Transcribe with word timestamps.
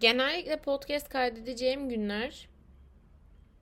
Genellikle 0.00 0.56
podcast 0.56 1.08
kaydedeceğim 1.08 1.88
günler 1.88 2.48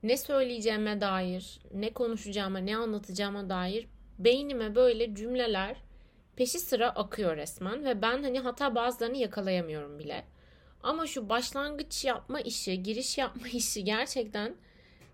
ne 0.03 0.17
söyleyeceğime 0.17 1.01
dair, 1.01 1.59
ne 1.73 1.93
konuşacağıma, 1.93 2.59
ne 2.59 2.77
anlatacağıma 2.77 3.49
dair 3.49 3.87
beynime 4.19 4.75
böyle 4.75 5.15
cümleler 5.15 5.77
peşi 6.35 6.59
sıra 6.59 6.89
akıyor 6.89 7.37
resmen 7.37 7.85
ve 7.85 8.01
ben 8.01 8.23
hani 8.23 8.39
hatta 8.39 8.75
bazılarını 8.75 9.17
yakalayamıyorum 9.17 9.99
bile. 9.99 10.25
Ama 10.83 11.07
şu 11.07 11.29
başlangıç 11.29 12.05
yapma 12.05 12.41
işi, 12.41 12.83
giriş 12.83 13.17
yapma 13.17 13.47
işi 13.53 13.83
gerçekten 13.83 14.55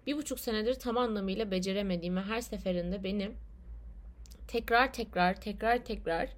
bir 0.07 0.17
buçuk 0.17 0.39
senedir 0.39 0.73
tam 0.73 0.97
anlamıyla 0.97 1.51
beceremediğim 1.51 2.15
ve 2.15 2.21
her 2.21 2.41
seferinde 2.41 3.03
beni 3.03 3.31
tekrar 4.47 4.93
tekrar 4.93 5.41
tekrar 5.41 5.85
tekrar 5.85 6.29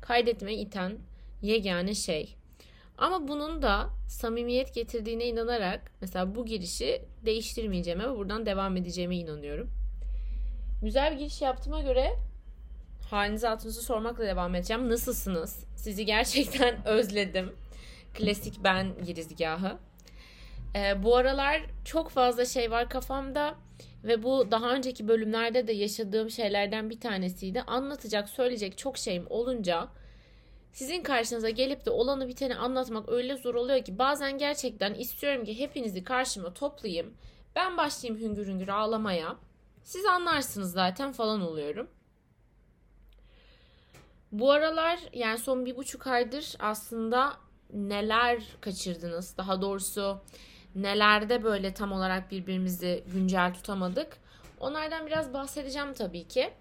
kaydetmeye 0.00 0.58
iten 0.58 0.98
yegane 1.42 1.94
şey. 1.94 2.39
Ama 3.00 3.28
bunun 3.28 3.62
da 3.62 3.90
samimiyet 4.08 4.74
getirdiğine 4.74 5.26
inanarak 5.26 5.92
mesela 6.00 6.34
bu 6.34 6.46
girişi 6.46 7.02
değiştirmeyeceğime 7.24 8.10
ve 8.10 8.16
buradan 8.16 8.46
devam 8.46 8.76
edeceğime 8.76 9.16
inanıyorum. 9.16 9.70
Güzel 10.82 11.12
bir 11.12 11.18
giriş 11.18 11.42
yaptığıma 11.42 11.82
göre 11.82 12.16
halinizi 13.10 13.46
hatırınızı 13.46 13.82
sormakla 13.82 14.24
devam 14.24 14.54
edeceğim. 14.54 14.90
Nasılsınız? 14.90 15.64
Sizi 15.76 16.06
gerçekten 16.06 16.86
özledim. 16.86 17.52
Klasik 18.14 18.64
ben 18.64 19.04
girizgahı. 19.04 19.78
Ee, 20.76 21.02
bu 21.02 21.16
aralar 21.16 21.60
çok 21.84 22.10
fazla 22.10 22.44
şey 22.44 22.70
var 22.70 22.88
kafamda 22.88 23.54
ve 24.04 24.22
bu 24.22 24.50
daha 24.50 24.74
önceki 24.74 25.08
bölümlerde 25.08 25.66
de 25.66 25.72
yaşadığım 25.72 26.30
şeylerden 26.30 26.90
bir 26.90 27.00
tanesiydi. 27.00 27.62
Anlatacak, 27.62 28.28
söyleyecek 28.28 28.78
çok 28.78 28.98
şeyim 28.98 29.26
olunca 29.30 29.88
sizin 30.72 31.02
karşınıza 31.02 31.50
gelip 31.50 31.86
de 31.86 31.90
olanı 31.90 32.28
biteni 32.28 32.56
anlatmak 32.56 33.08
öyle 33.08 33.36
zor 33.36 33.54
oluyor 33.54 33.84
ki 33.84 33.98
bazen 33.98 34.38
gerçekten 34.38 34.94
istiyorum 34.94 35.44
ki 35.44 35.58
hepinizi 35.58 36.04
karşıma 36.04 36.54
toplayayım. 36.54 37.14
Ben 37.56 37.76
başlayayım 37.76 38.22
hüngür 38.22 38.46
hüngür 38.46 38.68
ağlamaya. 38.68 39.36
Siz 39.82 40.04
anlarsınız 40.04 40.72
zaten 40.72 41.12
falan 41.12 41.40
oluyorum. 41.40 41.90
Bu 44.32 44.52
aralar 44.52 44.98
yani 45.12 45.38
son 45.38 45.66
bir 45.66 45.76
buçuk 45.76 46.06
aydır 46.06 46.54
aslında 46.58 47.36
neler 47.72 48.42
kaçırdınız? 48.60 49.36
Daha 49.36 49.62
doğrusu 49.62 50.20
nelerde 50.74 51.44
böyle 51.44 51.74
tam 51.74 51.92
olarak 51.92 52.30
birbirimizi 52.30 53.04
güncel 53.12 53.54
tutamadık? 53.54 54.16
Onlardan 54.60 55.06
biraz 55.06 55.32
bahsedeceğim 55.34 55.94
tabii 55.94 56.28
ki. 56.28 56.52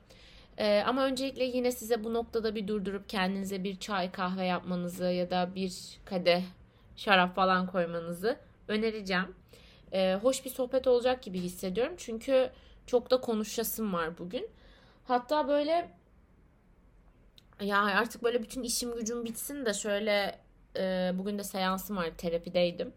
Ee, 0.59 0.83
ama 0.87 1.05
öncelikle 1.05 1.43
yine 1.43 1.71
size 1.71 2.03
bu 2.03 2.13
noktada 2.13 2.55
bir 2.55 2.67
durdurup 2.67 3.09
kendinize 3.09 3.63
bir 3.63 3.79
çay 3.79 4.11
kahve 4.11 4.45
yapmanızı 4.45 5.05
ya 5.05 5.29
da 5.29 5.55
bir 5.55 5.99
kadeh 6.05 6.43
şarap 6.95 7.35
falan 7.35 7.67
koymanızı 7.67 8.37
önereceğim. 8.67 9.35
Ee, 9.93 10.19
hoş 10.21 10.45
bir 10.45 10.49
sohbet 10.49 10.87
olacak 10.87 11.23
gibi 11.23 11.39
hissediyorum. 11.39 11.93
Çünkü 11.97 12.49
çok 12.85 13.11
da 13.11 13.21
konuşasım 13.21 13.93
var 13.93 14.17
bugün. 14.17 14.47
Hatta 15.07 15.47
böyle 15.47 15.91
ya 17.61 17.81
artık 17.83 18.23
böyle 18.23 18.43
bütün 18.43 18.63
işim 18.63 18.95
gücüm 18.95 19.25
bitsin 19.25 19.65
de 19.65 19.73
şöyle 19.73 20.39
e, 20.77 21.11
bugün 21.13 21.39
de 21.39 21.43
seansım 21.43 21.97
var 21.97 22.09
terapideydim. 22.17 22.93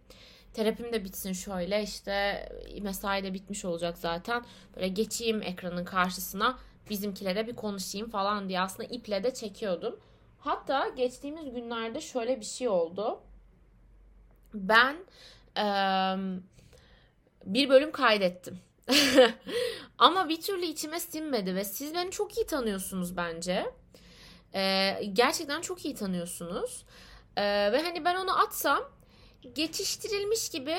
Terapim 0.54 0.92
de 0.92 1.04
bitsin 1.04 1.32
şöyle 1.32 1.82
işte 1.82 2.48
mesai 2.80 3.24
de 3.24 3.34
bitmiş 3.34 3.64
olacak 3.64 3.98
zaten. 3.98 4.44
Böyle 4.76 4.88
geçeyim 4.88 5.42
ekranın 5.42 5.84
karşısına 5.84 6.58
bizimkilere 6.90 7.46
bir 7.46 7.56
konuşayım 7.56 8.10
falan 8.10 8.48
diye 8.48 8.60
aslında 8.60 8.88
iple 8.88 9.24
de 9.24 9.34
çekiyordum. 9.34 10.00
Hatta 10.38 10.88
geçtiğimiz 10.88 11.54
günlerde 11.54 12.00
şöyle 12.00 12.40
bir 12.40 12.44
şey 12.44 12.68
oldu. 12.68 13.20
Ben 14.54 14.96
e, 15.56 15.64
bir 17.44 17.68
bölüm 17.68 17.92
kaydettim. 17.92 18.60
Ama 19.98 20.28
bir 20.28 20.40
türlü 20.40 20.64
içime 20.64 21.00
sinmedi 21.00 21.54
ve 21.54 21.64
siz 21.64 21.94
beni 21.94 22.10
çok 22.10 22.36
iyi 22.36 22.46
tanıyorsunuz 22.46 23.16
bence. 23.16 23.74
E, 24.54 24.94
gerçekten 25.12 25.60
çok 25.60 25.84
iyi 25.84 25.94
tanıyorsunuz. 25.94 26.84
E, 27.36 27.42
ve 27.72 27.82
hani 27.82 28.04
ben 28.04 28.16
onu 28.16 28.38
atsam 28.40 28.82
geçiştirilmiş 29.54 30.50
gibi 30.50 30.76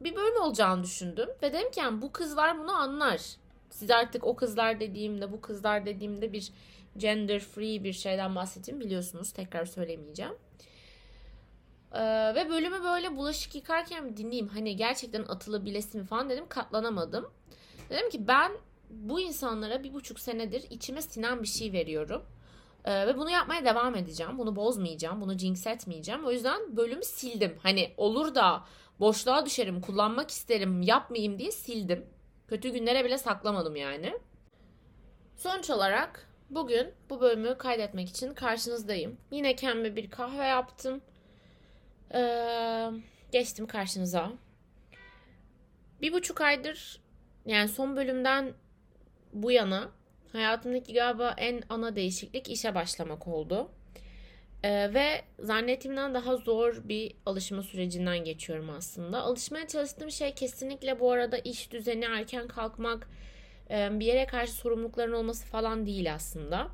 bir 0.00 0.16
bölüm 0.16 0.42
olacağını 0.42 0.84
düşündüm. 0.84 1.28
Ve 1.42 1.52
dedim 1.52 1.70
ki 1.70 1.80
yani 1.80 2.02
bu 2.02 2.12
kızlar 2.12 2.58
bunu 2.58 2.72
anlar. 2.72 3.20
Siz 3.74 3.90
artık 3.90 4.24
o 4.24 4.36
kızlar 4.36 4.80
dediğimde 4.80 5.32
bu 5.32 5.40
kızlar 5.40 5.86
dediğimde 5.86 6.32
bir 6.32 6.52
gender 6.96 7.40
free 7.40 7.84
bir 7.84 7.92
şeyden 7.92 8.34
bahsettim 8.34 8.80
biliyorsunuz. 8.80 9.32
Tekrar 9.32 9.64
söylemeyeceğim. 9.64 10.32
Ee, 11.92 12.34
ve 12.34 12.50
bölümü 12.50 12.82
böyle 12.82 13.16
bulaşık 13.16 13.54
yıkarken 13.54 14.16
dinleyeyim. 14.16 14.48
Hani 14.48 14.76
gerçekten 14.76 15.22
atılabilesi 15.22 15.98
mi 15.98 16.04
falan 16.04 16.30
dedim. 16.30 16.44
Katlanamadım. 16.48 17.30
Dedim 17.90 18.10
ki 18.10 18.28
ben 18.28 18.52
bu 18.90 19.20
insanlara 19.20 19.84
bir 19.84 19.94
buçuk 19.94 20.20
senedir 20.20 20.64
içime 20.70 21.02
sinen 21.02 21.42
bir 21.42 21.48
şey 21.48 21.72
veriyorum. 21.72 22.22
Ee, 22.84 23.06
ve 23.06 23.18
bunu 23.18 23.30
yapmaya 23.30 23.64
devam 23.64 23.94
edeceğim. 23.94 24.38
Bunu 24.38 24.56
bozmayacağım. 24.56 25.20
Bunu 25.20 25.38
jinx 25.38 25.66
etmeyeceğim. 25.66 26.24
O 26.24 26.30
yüzden 26.30 26.76
bölümü 26.76 27.04
sildim. 27.04 27.58
Hani 27.62 27.94
olur 27.96 28.34
da 28.34 28.64
boşluğa 29.00 29.46
düşerim, 29.46 29.80
kullanmak 29.80 30.30
isterim, 30.30 30.82
yapmayayım 30.82 31.38
diye 31.38 31.52
sildim. 31.52 32.13
Kötü 32.54 32.68
günlere 32.68 33.04
bile 33.04 33.18
saklamadım 33.18 33.76
yani. 33.76 34.18
Sonuç 35.36 35.70
olarak 35.70 36.28
bugün 36.50 36.92
bu 37.10 37.20
bölümü 37.20 37.58
kaydetmek 37.58 38.08
için 38.08 38.34
karşınızdayım. 38.34 39.16
Yine 39.30 39.56
kendime 39.56 39.96
bir 39.96 40.10
kahve 40.10 40.44
yaptım. 40.44 41.00
Ee, 42.14 42.90
geçtim 43.32 43.66
karşınıza. 43.66 44.32
Bir 46.02 46.12
buçuk 46.12 46.40
aydır 46.40 47.00
yani 47.46 47.68
son 47.68 47.96
bölümden 47.96 48.52
bu 49.32 49.50
yana 49.50 49.90
hayatımdaki 50.32 50.94
galiba 50.94 51.34
en 51.36 51.62
ana 51.68 51.96
değişiklik 51.96 52.50
işe 52.50 52.74
başlamak 52.74 53.28
oldu. 53.28 53.70
Ee, 54.64 54.94
ve 54.94 55.22
zannettiğimden 55.38 56.14
daha 56.14 56.36
zor 56.36 56.88
bir 56.88 57.14
alışma 57.26 57.62
sürecinden 57.62 58.24
geçiyorum 58.24 58.70
aslında. 58.70 59.22
Alışmaya 59.22 59.68
çalıştığım 59.68 60.10
şey 60.10 60.34
kesinlikle 60.34 61.00
bu 61.00 61.12
arada 61.12 61.38
iş 61.38 61.72
düzeni, 61.72 62.04
erken 62.04 62.48
kalkmak, 62.48 63.08
e, 63.70 64.00
bir 64.00 64.06
yere 64.06 64.26
karşı 64.26 64.52
sorumlulukların 64.52 65.12
olması 65.12 65.46
falan 65.46 65.86
değil 65.86 66.14
aslında. 66.14 66.68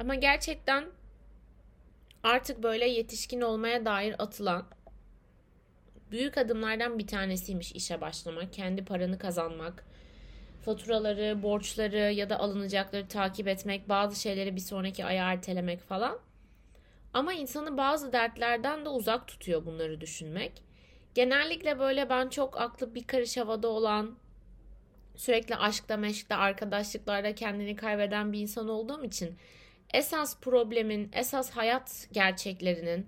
Ama 0.00 0.14
gerçekten 0.14 0.84
artık 2.22 2.62
böyle 2.62 2.88
yetişkin 2.88 3.40
olmaya 3.40 3.84
dair 3.84 4.14
atılan 4.18 4.66
büyük 6.10 6.38
adımlardan 6.38 6.98
bir 6.98 7.06
tanesiymiş 7.06 7.72
işe 7.72 8.00
başlamak, 8.00 8.52
kendi 8.52 8.84
paranı 8.84 9.18
kazanmak, 9.18 9.84
faturaları, 10.64 11.42
borçları 11.42 12.12
ya 12.12 12.30
da 12.30 12.40
alınacakları 12.40 13.08
takip 13.08 13.48
etmek, 13.48 13.88
bazı 13.88 14.20
şeyleri 14.20 14.56
bir 14.56 14.60
sonraki 14.60 15.04
aya 15.04 15.32
ertelemek 15.32 15.80
falan. 15.80 16.29
Ama 17.14 17.32
insanı 17.32 17.76
bazı 17.76 18.12
dertlerden 18.12 18.84
de 18.84 18.88
uzak 18.88 19.28
tutuyor 19.28 19.66
bunları 19.66 20.00
düşünmek. 20.00 20.52
Genellikle 21.14 21.78
böyle 21.78 22.10
ben 22.10 22.28
çok 22.28 22.60
aklı 22.60 22.94
bir 22.94 23.06
karış 23.06 23.36
havada 23.36 23.68
olan, 23.68 24.16
sürekli 25.16 25.56
aşkta, 25.56 25.96
meşkte, 25.96 26.34
arkadaşlıklarda 26.34 27.34
kendini 27.34 27.76
kaybeden 27.76 28.32
bir 28.32 28.40
insan 28.40 28.68
olduğum 28.68 29.04
için 29.04 29.38
esas 29.94 30.40
problemin, 30.40 31.10
esas 31.12 31.50
hayat 31.50 32.08
gerçeklerinin, 32.12 33.06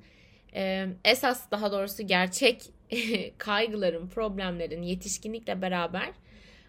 esas 1.05 1.51
daha 1.51 1.73
doğrusu 1.73 2.07
gerçek 2.07 2.63
kaygıların, 3.39 4.09
problemlerin 4.09 4.83
yetişkinlikle 4.83 5.63
beraber 5.63 6.11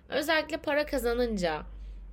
özellikle 0.09 0.57
para 0.57 0.85
kazanınca 0.85 1.63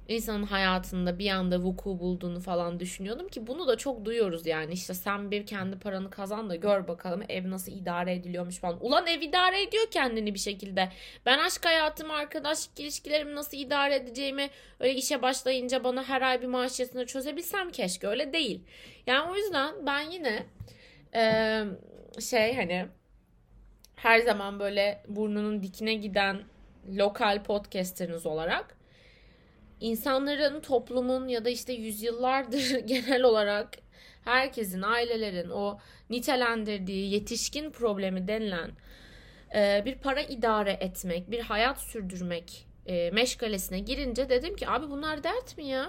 insanın 0.09 0.43
hayatında 0.43 1.19
bir 1.19 1.31
anda 1.31 1.59
vuku 1.59 1.99
bulduğunu 1.99 2.41
falan 2.41 2.81
düşünüyordum 2.81 3.29
ki 3.29 3.47
bunu 3.47 3.69
da 3.69 3.77
çok 3.77 4.05
duyuyoruz 4.05 4.47
yani 4.47 4.73
işte 4.73 4.95
sen 4.95 5.31
bir 5.31 5.47
kendi 5.47 5.79
paranı 5.79 6.11
kazan 6.11 6.51
da 6.51 6.57
gör 6.57 6.89
bakalım 6.89 7.23
ev 7.29 7.51
nasıl 7.51 7.73
idare 7.73 8.15
ediliyormuş 8.15 8.59
falan. 8.59 8.79
Ulan 8.81 9.07
ev 9.07 9.21
idare 9.21 9.63
ediyor 9.63 9.87
kendini 9.91 10.35
bir 10.35 10.39
şekilde. 10.39 10.89
Ben 11.27 11.39
aşk 11.39 11.67
hayatımı, 11.67 12.13
arkadaşlık 12.13 12.81
ilişkilerimi 12.81 13.35
nasıl 13.35 13.57
idare 13.57 13.95
edeceğimi 13.95 14.51
öyle 14.81 14.95
işe 14.95 15.23
başlayınca 15.23 15.85
bana 15.85 16.09
her 16.09 16.23
ay 16.23 16.43
bir 16.43 16.47
maaş 16.47 16.81
yasını 16.81 17.07
çözebilsem 17.07 17.71
keşke 17.71 18.07
öyle 18.07 18.33
değil. 18.33 18.61
Yani 19.07 19.31
o 19.31 19.37
yüzden 19.37 19.87
ben 19.87 20.01
yine 20.01 20.47
e, 21.15 21.65
şey 22.21 22.57
hani 22.57 22.87
her 23.97 24.19
zaman 24.19 24.61
böyle 24.61 25.03
burnunun 25.09 25.63
dikine 25.63 25.95
giden 25.95 26.43
lokal 26.97 27.43
podcasteriniz 27.43 28.27
olarak 28.27 28.80
insanların, 29.81 30.61
toplumun 30.61 31.29
ya 31.29 31.45
da 31.45 31.51
işte 31.51 31.73
yüzyıllardır 31.73 32.79
genel 32.87 33.23
olarak 33.23 33.69
herkesin, 34.25 34.83
ailelerin 34.83 35.51
o 35.51 35.79
nitelendirdiği 36.11 37.13
yetişkin 37.13 37.71
problemi 37.71 38.29
denilen 38.29 38.71
e, 39.55 39.83
bir 39.85 39.95
para 39.95 40.21
idare 40.21 40.73
etmek, 40.73 41.31
bir 41.31 41.41
hayat 41.41 41.81
sürdürmek 41.81 42.67
e, 42.87 43.11
meşgalesine 43.11 43.79
girince 43.79 44.29
dedim 44.29 44.57
ki 44.57 44.69
abi 44.69 44.91
bunlar 44.91 45.25
dert 45.25 45.59
mi 45.59 45.67
ya? 45.67 45.89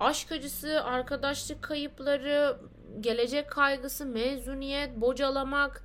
Aşk 0.00 0.32
acısı, 0.32 0.84
arkadaşlık 0.84 1.62
kayıpları, 1.62 2.58
gelecek 3.00 3.50
kaygısı, 3.50 4.06
mezuniyet, 4.06 4.96
bocalamak, 4.96 5.84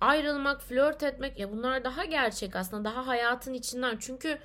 ayrılmak, 0.00 0.62
flört 0.62 1.02
etmek 1.02 1.38
ya 1.38 1.52
bunlar 1.52 1.84
daha 1.84 2.04
gerçek 2.04 2.56
aslında. 2.56 2.84
Daha 2.84 3.06
hayatın 3.06 3.54
içinden. 3.54 3.96
Çünkü 4.00 4.38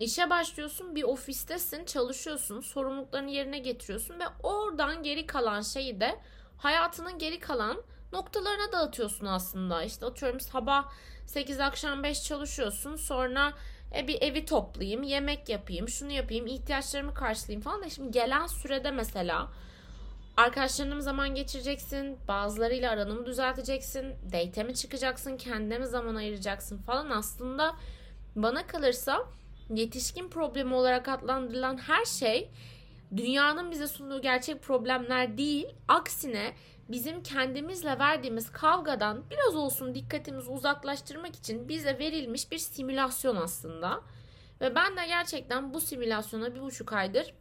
işe 0.00 0.30
başlıyorsun, 0.30 0.94
bir 0.94 1.02
ofistesin, 1.02 1.84
çalışıyorsun, 1.84 2.60
sorumluluklarını 2.60 3.30
yerine 3.30 3.58
getiriyorsun 3.58 4.20
ve 4.20 4.24
oradan 4.42 5.02
geri 5.02 5.26
kalan 5.26 5.60
şeyi 5.60 6.00
de 6.00 6.20
hayatının 6.58 7.18
geri 7.18 7.40
kalan 7.40 7.82
noktalarına 8.12 8.72
dağıtıyorsun 8.72 9.26
aslında. 9.26 9.82
İşte 9.82 10.06
atıyorum 10.06 10.40
sabah 10.40 10.92
8 11.26 11.60
akşam 11.60 12.02
5 12.02 12.24
çalışıyorsun. 12.24 12.96
Sonra 12.96 13.52
e, 13.96 14.08
bir 14.08 14.22
evi 14.22 14.44
toplayayım, 14.44 15.02
yemek 15.02 15.48
yapayım, 15.48 15.88
şunu 15.88 16.12
yapayım, 16.12 16.46
ihtiyaçlarımı 16.46 17.14
karşılayayım 17.14 17.62
falan 17.62 17.82
da 17.82 17.88
şimdi 17.90 18.10
gelen 18.10 18.46
sürede 18.46 18.90
mesela 18.90 19.48
arkadaşlarına 20.36 20.94
mı 20.94 21.02
zaman 21.02 21.34
geçireceksin, 21.34 22.18
bazılarıyla 22.28 22.90
aranı 22.90 23.14
mı 23.14 23.26
düzelteceksin, 23.26 24.14
date 24.32 24.64
mi 24.64 24.74
çıkacaksın, 24.74 25.36
kendine 25.36 25.78
mi 25.78 25.86
zaman 25.86 26.14
ayıracaksın 26.14 26.78
falan 26.78 27.10
aslında 27.10 27.76
bana 28.36 28.66
kalırsa 28.66 29.26
yetişkin 29.70 30.28
problemi 30.28 30.74
olarak 30.74 31.08
adlandırılan 31.08 31.76
her 31.76 32.04
şey 32.04 32.50
dünyanın 33.16 33.70
bize 33.70 33.86
sunduğu 33.86 34.22
gerçek 34.22 34.62
problemler 34.62 35.38
değil, 35.38 35.66
aksine 35.88 36.54
bizim 36.88 37.22
kendimizle 37.22 37.98
verdiğimiz 37.98 38.52
kavgadan 38.52 39.24
biraz 39.30 39.54
olsun 39.54 39.94
dikkatimizi 39.94 40.50
uzaklaştırmak 40.50 41.36
için 41.36 41.68
bize 41.68 41.98
verilmiş 41.98 42.50
bir 42.50 42.58
simülasyon 42.58 43.36
aslında. 43.36 44.00
Ve 44.60 44.74
ben 44.74 44.96
de 44.96 45.06
gerçekten 45.06 45.74
bu 45.74 45.80
simülasyona 45.80 46.54
bir 46.54 46.60
buçuk 46.60 46.92
aydır 46.92 47.34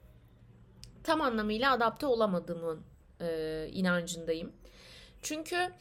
tam 1.03 1.21
anlamıyla 1.21 1.71
adapte 1.73 2.05
olamadığımın 2.05 2.81
e, 3.21 3.67
inancındayım. 3.71 4.51
Çünkü 5.21 5.71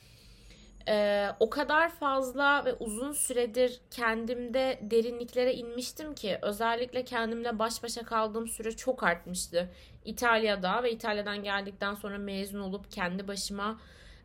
e, 0.91 1.29
o 1.41 1.51
kadar 1.51 1.89
fazla 1.89 2.65
ve 2.65 2.75
uzun 2.75 3.13
süredir 3.13 3.81
kendimde 3.91 4.79
derinliklere 4.83 5.55
inmiştim 5.55 6.15
ki 6.15 6.39
özellikle 6.43 7.05
kendimle 7.05 7.59
baş 7.59 7.83
başa 7.83 8.03
kaldığım 8.03 8.49
süre 8.49 8.77
çok 8.77 9.03
artmıştı. 9.03 9.71
İtalya'da 10.05 10.83
ve 10.83 10.93
İtalya'dan 10.93 11.43
geldikten 11.43 11.95
sonra 11.95 12.19
mezun 12.19 12.61
olup 12.61 12.93
kendi 12.93 13.29
başıma 13.29 13.81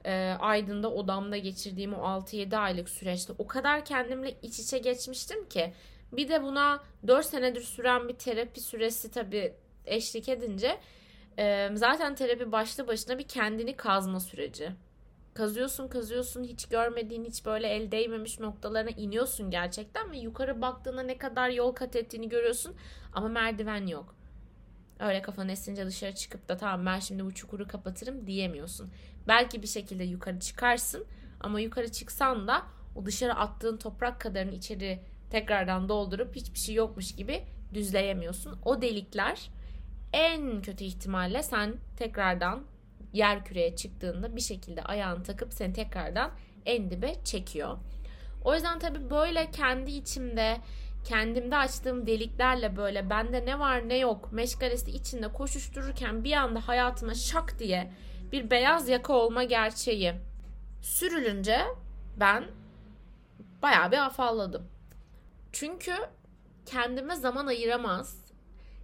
e, 0.06 0.36
Aydın'da 0.40 0.92
odamda 0.92 1.38
geçirdiğim 1.38 1.94
o 1.94 1.98
6-7 1.98 2.58
aylık 2.58 2.90
süreçte 2.90 3.34
o 3.38 3.48
kadar 3.48 3.86
kendimle 3.86 4.38
iç 4.42 4.60
içe 4.60 4.78
geçmiştim 4.78 5.50
ki 5.50 5.74
bir 6.12 6.30
de 6.30 6.44
buna 6.44 6.84
4 7.08 7.26
senedir 7.26 7.62
süren 7.62 8.08
bir 8.08 8.14
terapi 8.14 8.62
süresi 8.62 9.12
tabii 9.12 9.54
eşlik 9.86 10.30
edince 10.30 10.78
e, 11.40 11.70
zaten 11.74 12.16
terapi 12.16 12.52
başlı 12.52 12.88
başına 12.88 13.18
bir 13.20 13.28
kendini 13.28 13.76
kazma 13.76 14.20
süreci. 14.20 14.72
Kazıyorsun 15.36 15.88
kazıyorsun 15.88 16.44
hiç 16.44 16.66
görmediğin 16.66 17.26
hiç 17.26 17.46
böyle 17.46 17.68
el 17.68 17.92
değmemiş 17.92 18.40
noktalarına 18.40 18.90
iniyorsun 18.90 19.52
gerçekten 19.52 20.12
ve 20.12 20.18
yukarı 20.18 20.62
baktığında 20.62 21.04
ne 21.04 21.18
kadar 21.18 21.50
yol 21.50 21.72
kat 21.72 21.96
ettiğini 21.96 22.30
görüyorsun 22.30 22.76
ama 23.14 23.28
merdiven 23.28 23.88
yok. 23.88 24.16
Öyle 25.00 25.22
kafan 25.22 25.50
esince 25.50 25.86
dışarı 25.86 26.16
çıkıp 26.16 26.50
da 26.50 26.58
tamam 26.58 26.86
ben 26.86 27.00
şimdi 27.00 27.26
bu 27.26 27.34
çukuru 27.34 27.68
kapatırım 27.68 28.28
diyemiyorsun. 28.28 28.92
Belki 29.28 29.62
bir 29.62 29.68
şekilde 29.68 30.04
yukarı 30.04 30.40
çıkarsın 30.40 31.06
ama 31.40 31.60
yukarı 31.60 31.92
çıksan 31.92 32.48
da 32.48 32.64
o 32.96 33.06
dışarı 33.06 33.34
attığın 33.34 33.78
toprak 33.78 34.22
kadarını 34.22 34.52
içeri 34.52 35.00
tekrardan 35.30 35.90
doldurup 35.90 36.36
hiçbir 36.36 36.60
şey 36.60 36.76
yokmuş 36.76 37.16
gibi 37.16 37.44
düzleyemiyorsun. 37.74 38.60
O 38.66 38.82
delikler 38.82 39.50
en 40.14 40.62
kötü 40.62 40.84
ihtimalle 40.84 41.44
sen 41.44 41.76
tekrardan 41.98 42.64
yer 43.16 43.46
küreye 43.46 43.76
çıktığında 43.76 44.36
bir 44.36 44.42
şekilde 44.42 44.84
ayağını 44.84 45.24
takıp 45.24 45.54
seni 45.54 45.74
tekrardan 45.74 46.32
en 46.66 46.92
dibe 46.92 47.14
çekiyor. 47.24 47.78
O 48.44 48.54
yüzden 48.54 48.80
tabii 48.80 49.10
böyle 49.10 49.52
kendi 49.52 49.92
içimde 49.92 50.58
kendimde 51.06 51.58
açtığım 51.58 52.08
deliklerle 52.08 52.78
böyle 52.78 53.10
bende 53.10 53.46
ne 53.46 53.60
var 53.60 53.90
ne 53.90 53.98
yok 53.98 54.32
meşgalesi 54.32 54.92
içinde 54.92 55.28
koşuştururken 55.28 56.24
bir 56.24 56.34
anda 56.34 56.68
hayatıma 56.68 57.14
şak 57.14 57.60
diye 57.60 57.92
bir 58.32 58.52
beyaz 58.52 58.90
yaka 58.90 59.14
olma 59.14 59.44
gerçeği 59.44 60.14
sürülünce 60.82 61.62
ben 62.20 62.46
bayağı 63.62 63.92
bir 63.92 64.06
afalladım. 64.06 64.68
Çünkü 65.52 65.94
kendime 66.66 67.16
zaman 67.16 67.48
ayıramaz, 67.48 68.26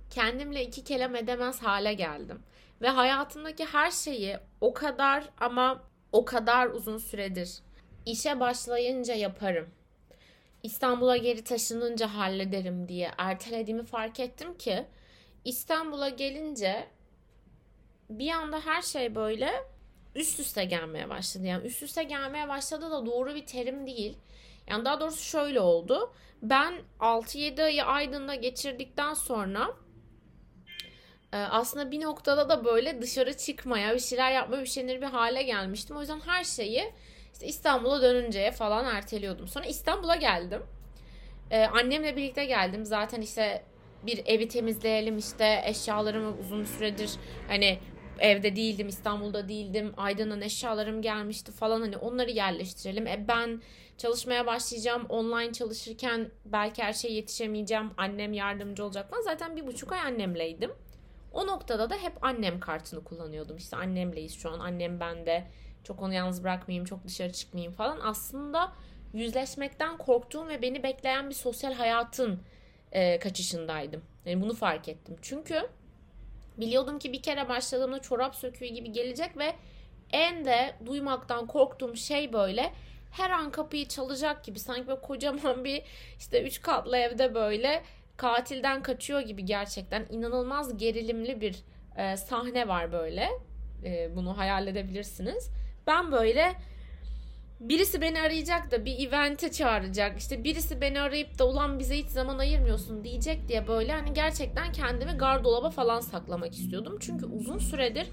kendimle 0.10 0.66
iki 0.66 0.83
kelam 0.83 1.16
edemez 1.16 1.63
hale 1.63 1.94
geldim. 1.94 2.39
Ve 2.81 2.89
hayatımdaki 2.89 3.66
her 3.66 3.92
şeyi 3.92 4.38
o 4.62 4.74
kadar 4.74 5.30
ama 5.39 5.83
o 6.12 6.25
kadar 6.25 6.68
uzun 6.68 6.98
süredir 6.98 7.60
işe 8.06 8.39
başlayınca 8.39 9.13
yaparım. 9.13 9.69
İstanbul'a 10.63 11.18
geri 11.18 11.44
taşınınca 11.44 12.07
hallederim 12.07 12.88
diye 12.88 13.12
ertelediğimi 13.18 13.83
fark 13.83 14.19
ettim 14.19 14.57
ki 14.57 14.86
İstanbul'a 15.45 16.10
gelince 16.10 16.88
bir 18.10 18.31
anda 18.31 18.66
her 18.66 18.81
şey 18.81 19.16
böyle 19.16 19.51
üst 20.16 20.39
üste 20.39 20.66
gelmeye 20.66 21.10
başladı. 21.10 21.45
Yani 21.45 21.68
üst 21.68 21.83
üste 21.83 22.04
gelmeye 22.04 22.48
başladı 22.48 22.92
da 22.92 23.06
doğru 23.06 23.36
bir 23.36 23.45
terim 23.45 23.88
değil. 23.88 24.18
Yani 24.68 24.86
daha 24.86 25.00
doğrusu 25.00 25.24
şöyle 25.24 25.60
oldu. 25.60 26.13
Ben 26.42 26.74
6-7 27.00 27.63
ayı 27.63 27.83
Aydın'da 27.83 28.36
geçirdikten 28.36 29.13
sonra 29.13 29.75
aslında 31.38 31.92
bir 31.92 32.01
noktada 32.01 32.50
da 32.50 32.66
böyle 32.66 33.01
dışarı 33.01 33.38
çıkmaya, 33.38 33.94
bir 33.94 34.00
şeyler 34.00 34.31
yapmaya 34.31 34.62
üşenir 34.62 35.01
bir 35.01 35.06
hale 35.06 35.44
gelmiştim. 35.44 35.98
O 35.98 36.00
yüzden 36.00 36.19
her 36.19 36.44
şeyi 36.44 36.94
işte 37.33 37.48
İstanbul'a 37.48 38.01
dönünceye 38.01 38.51
falan 38.51 38.86
erteliyordum. 38.86 39.48
Sonra 39.48 39.66
İstanbul'a 39.66 40.16
geldim. 40.16 40.62
Ee, 41.51 41.66
annemle 41.66 42.16
birlikte 42.16 42.45
geldim. 42.45 42.86
Zaten 42.86 43.22
işte 43.22 43.63
bir 44.06 44.22
evi 44.25 44.48
temizleyelim 44.48 45.18
işte 45.18 45.62
eşyalarımı 45.66 46.38
uzun 46.39 46.63
süredir 46.63 47.12
hani 47.48 47.80
evde 48.19 48.56
değildim 48.56 48.88
İstanbul'da 48.88 49.50
değildim 49.50 49.94
Aydın'ın 49.98 50.42
eşyalarım 50.42 51.01
gelmişti 51.01 51.51
falan 51.51 51.81
hani 51.81 51.98
onları 51.98 52.31
yerleştirelim. 52.31 53.07
E 53.07 53.25
ben 53.28 53.62
çalışmaya 53.98 54.45
başlayacağım 54.45 55.06
online 55.10 55.54
çalışırken 55.54 56.31
belki 56.45 56.83
her 56.83 56.94
şeye 56.94 57.13
yetişemeyeceğim 57.13 57.92
annem 57.98 58.33
yardımcı 58.33 58.86
olacak 58.86 59.10
falan 59.10 59.22
zaten 59.22 59.56
bir 59.56 59.68
buçuk 59.68 59.92
ay 59.92 60.00
annemleydim. 60.00 60.72
O 61.31 61.48
noktada 61.48 61.89
da 61.89 61.95
hep 61.95 62.24
annem 62.24 62.60
kartını 62.60 63.04
kullanıyordum. 63.04 63.57
İşte 63.57 63.78
annemleyiz 63.78 64.39
şu 64.39 64.50
an. 64.51 64.60
Annem 64.60 65.00
bende. 65.00 65.48
Çok 65.83 66.01
onu 66.01 66.13
yalnız 66.13 66.44
bırakmayayım, 66.44 66.86
çok 66.86 67.06
dışarı 67.06 67.33
çıkmayayım 67.33 67.74
falan. 67.74 68.00
Aslında 68.04 68.72
yüzleşmekten 69.13 69.98
korktuğum 69.98 70.47
ve 70.47 70.61
beni 70.61 70.83
bekleyen 70.83 71.30
bir 71.30 71.35
sosyal 71.35 71.73
hayatın 71.73 72.42
e, 72.92 73.19
kaçışındaydım. 73.19 74.02
Yani 74.26 74.42
bunu 74.42 74.54
fark 74.54 74.90
ettim. 74.90 75.16
Çünkü 75.21 75.69
biliyordum 76.57 77.00
ki 77.00 77.14
bir 77.14 77.21
kere 77.21 77.50
başladığımda 77.50 78.00
çorap 78.00 78.35
söküğü 78.35 78.66
gibi 78.66 78.92
gelecek 78.92 79.38
ve 79.38 79.56
en 80.11 80.45
de 80.45 80.76
duymaktan 80.85 81.47
korktuğum 81.47 81.95
şey 81.95 82.33
böyle 82.33 82.73
her 83.11 83.30
an 83.30 83.52
kapıyı 83.52 83.88
çalacak 83.88 84.44
gibi 84.44 84.59
sanki 84.59 84.88
böyle 84.88 85.02
kocaman 85.02 85.64
bir 85.64 85.83
işte 86.19 86.44
üç 86.44 86.61
katlı 86.61 86.97
evde 86.97 87.35
böyle 87.35 87.83
katilden 88.21 88.83
kaçıyor 88.83 89.21
gibi 89.21 89.45
gerçekten 89.45 90.06
inanılmaz 90.09 90.78
gerilimli 90.78 91.42
bir 91.42 91.56
e, 91.97 92.18
sahne 92.18 92.68
var 92.68 92.92
böyle. 92.92 93.30
E, 93.83 94.16
bunu 94.16 94.37
hayal 94.37 94.68
edebilirsiniz. 94.68 95.49
Ben 95.87 96.11
böyle 96.11 96.54
birisi 97.59 98.01
beni 98.01 98.21
arayacak 98.21 98.71
da 98.71 98.85
bir 98.85 99.07
evente 99.07 99.51
çağıracak. 99.51 100.19
İşte 100.19 100.44
birisi 100.44 100.81
beni 100.81 101.01
arayıp 101.01 101.40
da 101.40 101.47
ulan 101.47 101.80
bize 101.80 101.97
hiç 101.97 102.07
zaman 102.07 102.37
ayırmıyorsun 102.37 103.04
diyecek 103.04 103.47
diye 103.47 103.68
böyle 103.68 103.92
hani 103.92 104.13
gerçekten 104.13 104.71
kendimi 104.71 105.11
gardolaba 105.11 105.69
falan 105.69 105.99
saklamak 105.99 106.54
istiyordum. 106.54 106.97
Çünkü 106.99 107.25
uzun 107.25 107.57
süredir 107.57 108.07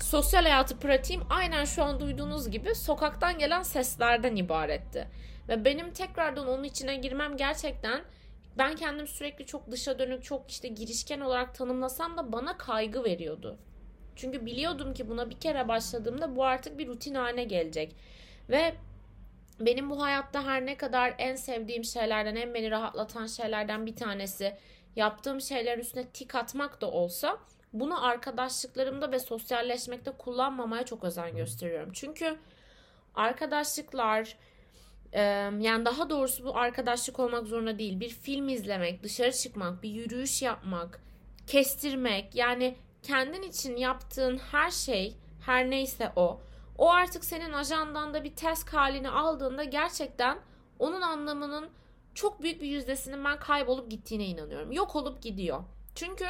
sosyal 0.00 0.42
hayatı 0.42 0.78
pratiğim 0.78 1.22
aynen 1.30 1.64
şu 1.64 1.82
an 1.82 2.00
duyduğunuz 2.00 2.50
gibi 2.50 2.74
sokaktan 2.74 3.38
gelen 3.38 3.62
seslerden 3.62 4.36
ibaretti. 4.36 5.08
Ve 5.48 5.64
benim 5.64 5.92
tekrardan 5.92 6.48
onun 6.48 6.64
içine 6.64 6.96
girmem 6.96 7.36
gerçekten 7.36 8.00
ben 8.58 8.76
kendim 8.76 9.06
sürekli 9.06 9.46
çok 9.46 9.70
dışa 9.70 9.98
dönük, 9.98 10.24
çok 10.24 10.50
işte 10.50 10.68
girişken 10.68 11.20
olarak 11.20 11.54
tanımlasam 11.54 12.16
da 12.16 12.32
bana 12.32 12.58
kaygı 12.58 13.04
veriyordu. 13.04 13.58
Çünkü 14.16 14.46
biliyordum 14.46 14.94
ki 14.94 15.08
buna 15.08 15.30
bir 15.30 15.40
kere 15.40 15.68
başladığımda 15.68 16.36
bu 16.36 16.44
artık 16.44 16.78
bir 16.78 16.86
rutin 16.86 17.14
haline 17.14 17.44
gelecek. 17.44 17.96
Ve 18.48 18.74
benim 19.60 19.90
bu 19.90 20.02
hayatta 20.02 20.44
her 20.44 20.66
ne 20.66 20.76
kadar 20.76 21.14
en 21.18 21.34
sevdiğim 21.34 21.84
şeylerden, 21.84 22.36
en 22.36 22.54
beni 22.54 22.70
rahatlatan 22.70 23.26
şeylerden 23.26 23.86
bir 23.86 23.96
tanesi 23.96 24.56
yaptığım 24.96 25.40
şeyler 25.40 25.78
üstüne 25.78 26.06
tik 26.06 26.34
atmak 26.34 26.80
da 26.80 26.90
olsa 26.90 27.38
bunu 27.72 28.06
arkadaşlıklarımda 28.06 29.12
ve 29.12 29.18
sosyalleşmekte 29.18 30.10
kullanmamaya 30.10 30.84
çok 30.84 31.04
özen 31.04 31.36
gösteriyorum. 31.36 31.92
Çünkü 31.92 32.36
arkadaşlıklar, 33.14 34.36
yani 35.60 35.84
daha 35.84 36.10
doğrusu 36.10 36.44
bu 36.44 36.56
arkadaşlık 36.56 37.18
olmak 37.18 37.46
zorunda 37.46 37.78
değil. 37.78 38.00
Bir 38.00 38.08
film 38.08 38.48
izlemek, 38.48 39.02
dışarı 39.02 39.32
çıkmak, 39.32 39.82
bir 39.82 39.90
yürüyüş 39.90 40.42
yapmak, 40.42 41.00
kestirmek 41.46 42.34
yani 42.34 42.76
kendin 43.02 43.42
için 43.42 43.76
yaptığın 43.76 44.38
her 44.38 44.70
şey 44.70 45.16
her 45.40 45.70
neyse 45.70 46.12
o 46.16 46.40
o 46.78 46.90
artık 46.90 47.24
senin 47.24 47.52
ajandanda 47.52 48.24
bir 48.24 48.36
task 48.36 48.74
halini 48.74 49.10
aldığında 49.10 49.64
gerçekten 49.64 50.38
onun 50.78 51.00
anlamının 51.00 51.68
çok 52.14 52.42
büyük 52.42 52.62
bir 52.62 52.66
yüzdesinin 52.66 53.24
ben 53.24 53.38
kaybolup 53.38 53.90
gittiğine 53.90 54.24
inanıyorum. 54.26 54.72
Yok 54.72 54.96
olup 54.96 55.22
gidiyor. 55.22 55.62
Çünkü 55.94 56.26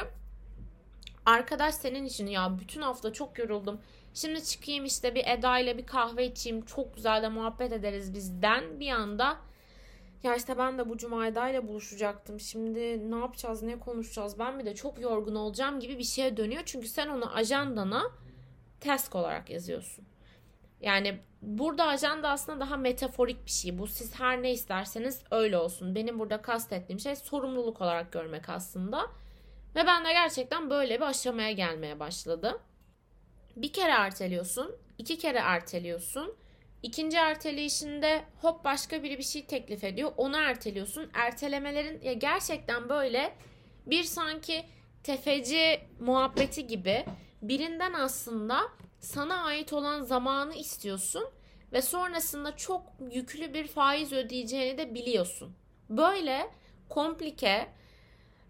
arkadaş 1.25 1.75
senin 1.75 2.05
için 2.05 2.27
ya 2.27 2.59
bütün 2.59 2.81
hafta 2.81 3.13
çok 3.13 3.39
yoruldum. 3.39 3.81
Şimdi 4.17 4.45
çıkayım 4.45 4.85
işte 4.85 5.15
bir 5.15 5.27
Eda 5.27 5.59
ile 5.59 5.77
bir 5.77 5.85
kahve 5.85 6.25
içeyim. 6.25 6.65
Çok 6.65 6.95
güzel 6.95 7.23
de 7.23 7.29
muhabbet 7.29 7.71
ederiz 7.71 8.13
bizden. 8.13 8.79
Bir 8.79 8.89
anda 8.89 9.37
ya 10.23 10.35
işte 10.35 10.57
ben 10.57 10.77
de 10.77 10.89
bu 10.89 10.97
cuma 10.97 11.27
Eda 11.27 11.49
ile 11.49 11.67
buluşacaktım. 11.67 12.39
Şimdi 12.39 13.11
ne 13.11 13.15
yapacağız, 13.15 13.63
ne 13.63 13.79
konuşacağız? 13.79 14.39
Ben 14.39 14.59
bir 14.59 14.65
de 14.65 14.75
çok 14.75 15.01
yorgun 15.01 15.35
olacağım 15.35 15.79
gibi 15.79 15.97
bir 15.97 16.03
şeye 16.03 16.37
dönüyor. 16.37 16.61
Çünkü 16.65 16.87
sen 16.87 17.07
onu 17.07 17.35
ajandana 17.35 18.11
task 18.79 19.15
olarak 19.15 19.49
yazıyorsun. 19.49 20.05
Yani 20.81 21.19
burada 21.41 21.87
ajanda 21.87 22.29
aslında 22.29 22.59
daha 22.59 22.77
metaforik 22.77 23.45
bir 23.45 23.51
şey. 23.51 23.79
Bu 23.79 23.87
siz 23.87 24.19
her 24.19 24.43
ne 24.43 24.51
isterseniz 24.51 25.21
öyle 25.31 25.57
olsun. 25.57 25.95
Benim 25.95 26.19
burada 26.19 26.41
kastettiğim 26.41 26.99
şey 26.99 27.15
sorumluluk 27.15 27.81
olarak 27.81 28.11
görmek 28.11 28.49
aslında. 28.49 29.01
Ve 29.75 29.85
ben 29.85 30.05
de 30.05 30.13
gerçekten 30.13 30.69
böyle 30.69 30.95
bir 30.95 31.05
aşamaya 31.05 31.51
gelmeye 31.51 31.99
başladı. 31.99 32.59
Bir 33.57 33.73
kere 33.73 33.91
erteliyorsun, 33.91 34.75
iki 34.97 35.17
kere 35.17 35.37
erteliyorsun. 35.37 36.35
İkinci 36.83 37.17
erteleyişinde 37.17 38.25
hop 38.41 38.65
başka 38.65 39.03
biri 39.03 39.17
bir 39.17 39.23
şey 39.23 39.45
teklif 39.45 39.83
ediyor. 39.83 40.11
Onu 40.17 40.37
erteliyorsun. 40.37 41.09
Ertelemelerin 41.13 42.01
ya 42.01 42.13
gerçekten 42.13 42.89
böyle 42.89 43.35
bir 43.85 44.03
sanki 44.03 44.65
tefeci 45.03 45.79
muhabbeti 45.99 46.67
gibi 46.67 47.05
birinden 47.41 47.93
aslında 47.93 48.59
sana 48.99 49.43
ait 49.43 49.73
olan 49.73 50.03
zamanı 50.03 50.55
istiyorsun 50.55 51.25
ve 51.73 51.81
sonrasında 51.81 52.55
çok 52.55 52.81
yüklü 53.11 53.53
bir 53.53 53.67
faiz 53.67 54.13
ödeyeceğini 54.13 54.77
de 54.77 54.93
biliyorsun. 54.93 55.55
Böyle 55.89 56.51
komplike 56.89 57.67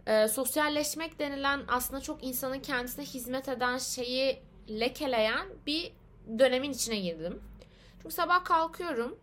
e, 0.07 0.27
sosyalleşmek 0.27 1.19
denilen 1.19 1.61
aslında 1.67 2.01
çok 2.01 2.23
insanın 2.23 2.59
kendisine 2.59 3.05
hizmet 3.05 3.49
eden 3.49 3.77
şeyi 3.77 4.46
lekeleyen 4.69 5.47
bir 5.67 5.91
dönemin 6.39 6.71
içine 6.71 6.99
girdim. 6.99 7.41
Çünkü 8.01 8.15
sabah 8.15 8.45
kalkıyorum. 8.45 9.19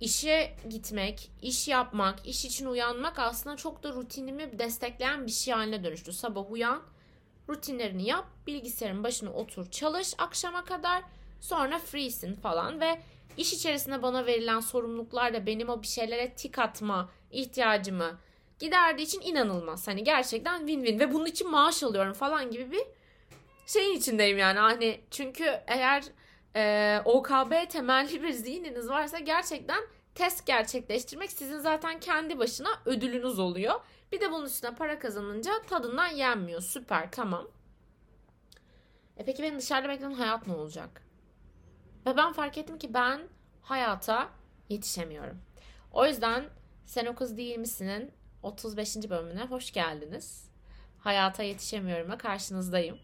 işe 0.00 0.56
gitmek, 0.70 1.30
iş 1.42 1.68
yapmak, 1.68 2.26
iş 2.26 2.44
için 2.44 2.66
uyanmak 2.66 3.18
aslında 3.18 3.56
çok 3.56 3.82
da 3.82 3.92
rutinimi 3.92 4.58
destekleyen 4.58 5.26
bir 5.26 5.32
şey 5.32 5.54
haline 5.54 5.84
dönüştü. 5.84 6.12
Sabah 6.12 6.50
uyan, 6.50 6.82
rutinlerini 7.48 8.06
yap, 8.06 8.26
bilgisayarın 8.46 9.04
başına 9.04 9.32
otur, 9.32 9.70
çalış 9.70 10.14
akşama 10.18 10.64
kadar. 10.64 11.02
Sonra 11.40 11.78
freesin 11.78 12.34
falan 12.34 12.80
ve 12.80 13.00
iş 13.36 13.52
içerisinde 13.52 14.02
bana 14.02 14.26
verilen 14.26 14.60
sorumluluklar 14.60 15.34
da 15.34 15.46
benim 15.46 15.68
o 15.68 15.82
bir 15.82 15.86
şeylere 15.86 16.34
tik 16.34 16.58
atma 16.58 17.10
ihtiyacımı 17.30 18.18
giderdiği 18.58 19.02
için 19.06 19.20
inanılmaz. 19.20 19.88
Hani 19.88 20.04
gerçekten 20.04 20.60
win-win 20.60 20.98
ve 21.00 21.12
bunun 21.12 21.26
için 21.26 21.50
maaş 21.50 21.82
alıyorum 21.82 22.12
falan 22.12 22.50
gibi 22.50 22.72
bir 22.72 22.82
şeyin 23.72 23.96
içindeyim 23.96 24.38
yani. 24.38 24.58
Hani 24.58 25.00
çünkü 25.10 25.44
eğer 25.66 26.04
e, 26.56 27.02
OKB 27.04 27.68
temelli 27.68 28.22
bir 28.22 28.32
zihniniz 28.32 28.88
varsa 28.88 29.18
gerçekten 29.18 29.80
test 30.14 30.46
gerçekleştirmek 30.46 31.32
sizin 31.32 31.58
zaten 31.58 32.00
kendi 32.00 32.38
başına 32.38 32.68
ödülünüz 32.86 33.38
oluyor. 33.38 33.80
Bir 34.12 34.20
de 34.20 34.30
bunun 34.32 34.46
üstüne 34.46 34.74
para 34.74 34.98
kazanınca 34.98 35.52
tadından 35.68 36.06
yenmiyor. 36.06 36.60
Süper 36.60 37.10
tamam. 37.10 37.48
E 39.16 39.24
peki 39.24 39.42
benim 39.42 39.58
dışarıda 39.58 39.88
beklenen 39.88 40.14
hayat 40.14 40.46
ne 40.46 40.52
olacak? 40.52 41.02
Ve 42.06 42.16
ben 42.16 42.32
fark 42.32 42.58
ettim 42.58 42.78
ki 42.78 42.94
ben 42.94 43.20
hayata 43.62 44.28
yetişemiyorum. 44.68 45.38
O 45.92 46.06
yüzden 46.06 46.44
Sen 46.90 47.06
o 47.06 47.14
kız 47.14 47.36
değil 47.36 47.58
misinin 47.58 48.12
35. 48.42 48.96
bölümüne 49.10 49.44
hoş 49.44 49.72
geldiniz. 49.72 50.50
Hayata 50.98 51.42
yetişemiyorum'a 51.42 52.18
karşınızdayım. 52.18 52.98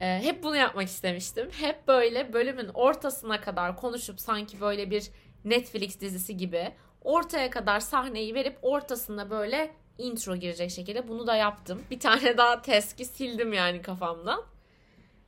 Ee, 0.00 0.20
hep 0.22 0.42
bunu 0.42 0.56
yapmak 0.56 0.88
istemiştim. 0.88 1.50
Hep 1.50 1.88
böyle 1.88 2.32
bölümün 2.32 2.68
ortasına 2.74 3.40
kadar 3.40 3.76
konuşup 3.76 4.20
sanki 4.20 4.60
böyle 4.60 4.90
bir 4.90 5.10
Netflix 5.44 6.00
dizisi 6.00 6.36
gibi 6.36 6.72
ortaya 7.02 7.50
kadar 7.50 7.80
sahneyi 7.80 8.34
verip 8.34 8.58
ortasında 8.62 9.30
böyle 9.30 9.74
intro 9.98 10.36
girecek 10.36 10.70
şekilde 10.70 11.08
bunu 11.08 11.26
da 11.26 11.36
yaptım. 11.36 11.82
Bir 11.90 12.00
tane 12.00 12.36
daha 12.36 12.62
teski 12.62 13.04
sildim 13.04 13.52
yani 13.52 13.82
kafamdan. 13.82 14.42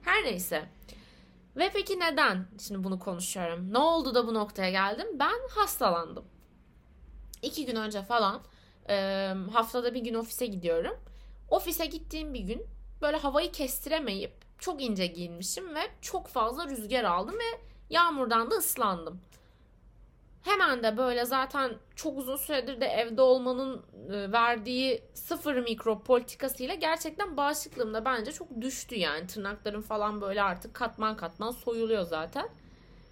Her 0.02 0.25
neyse. 0.25 0.64
Ve 1.57 1.71
peki 1.73 2.00
neden 2.00 2.47
şimdi 2.61 2.85
bunu 2.85 2.99
konuşuyorum? 2.99 3.73
Ne 3.73 3.79
oldu 3.79 4.14
da 4.14 4.26
bu 4.26 4.35
noktaya 4.35 4.71
geldim? 4.71 5.07
Ben 5.19 5.49
hastalandım. 5.50 6.25
İki 7.43 7.67
gün 7.67 7.76
önce 7.76 8.02
falan 8.02 8.43
e, 8.88 8.95
haftada 9.52 9.95
bir 9.95 10.00
gün 10.00 10.14
ofise 10.14 10.47
gidiyorum. 10.47 10.97
Ofise 11.50 11.87
gittiğim 11.87 12.35
bir 12.35 12.41
gün 12.41 12.67
böyle 13.02 13.17
havayı 13.17 13.52
kestiremeyip 13.52 14.33
çok 14.62 14.83
ince 14.83 15.07
giyinmişim 15.07 15.75
ve 15.75 15.81
çok 16.00 16.28
fazla 16.28 16.69
rüzgar 16.69 17.04
aldım 17.04 17.35
ve 17.35 17.61
yağmurdan 17.90 18.50
da 18.50 18.54
ıslandım. 18.54 19.21
Hemen 20.42 20.83
de 20.83 20.97
böyle 20.97 21.25
zaten 21.25 21.73
çok 21.97 22.19
uzun 22.19 22.37
süredir 22.37 22.81
de 22.81 22.87
evde 22.87 23.23
olmanın 23.23 23.83
e, 24.12 24.33
verdiği 24.33 25.04
sıfır 25.14 25.57
mikrop 25.57 26.07
politikasıyla 26.07 26.75
gerçekten 26.75 27.37
bağışıklığım 27.37 27.95
da 27.95 28.04
bence 28.04 28.33
çok 28.33 28.61
düştü 28.61 28.95
yani. 28.95 29.26
Tırnaklarım 29.26 29.83
falan 29.83 30.21
böyle 30.21 30.42
artık 30.42 30.75
katman 30.75 31.16
katman 31.16 31.50
soyuluyor 31.50 32.02
zaten. 32.02 32.49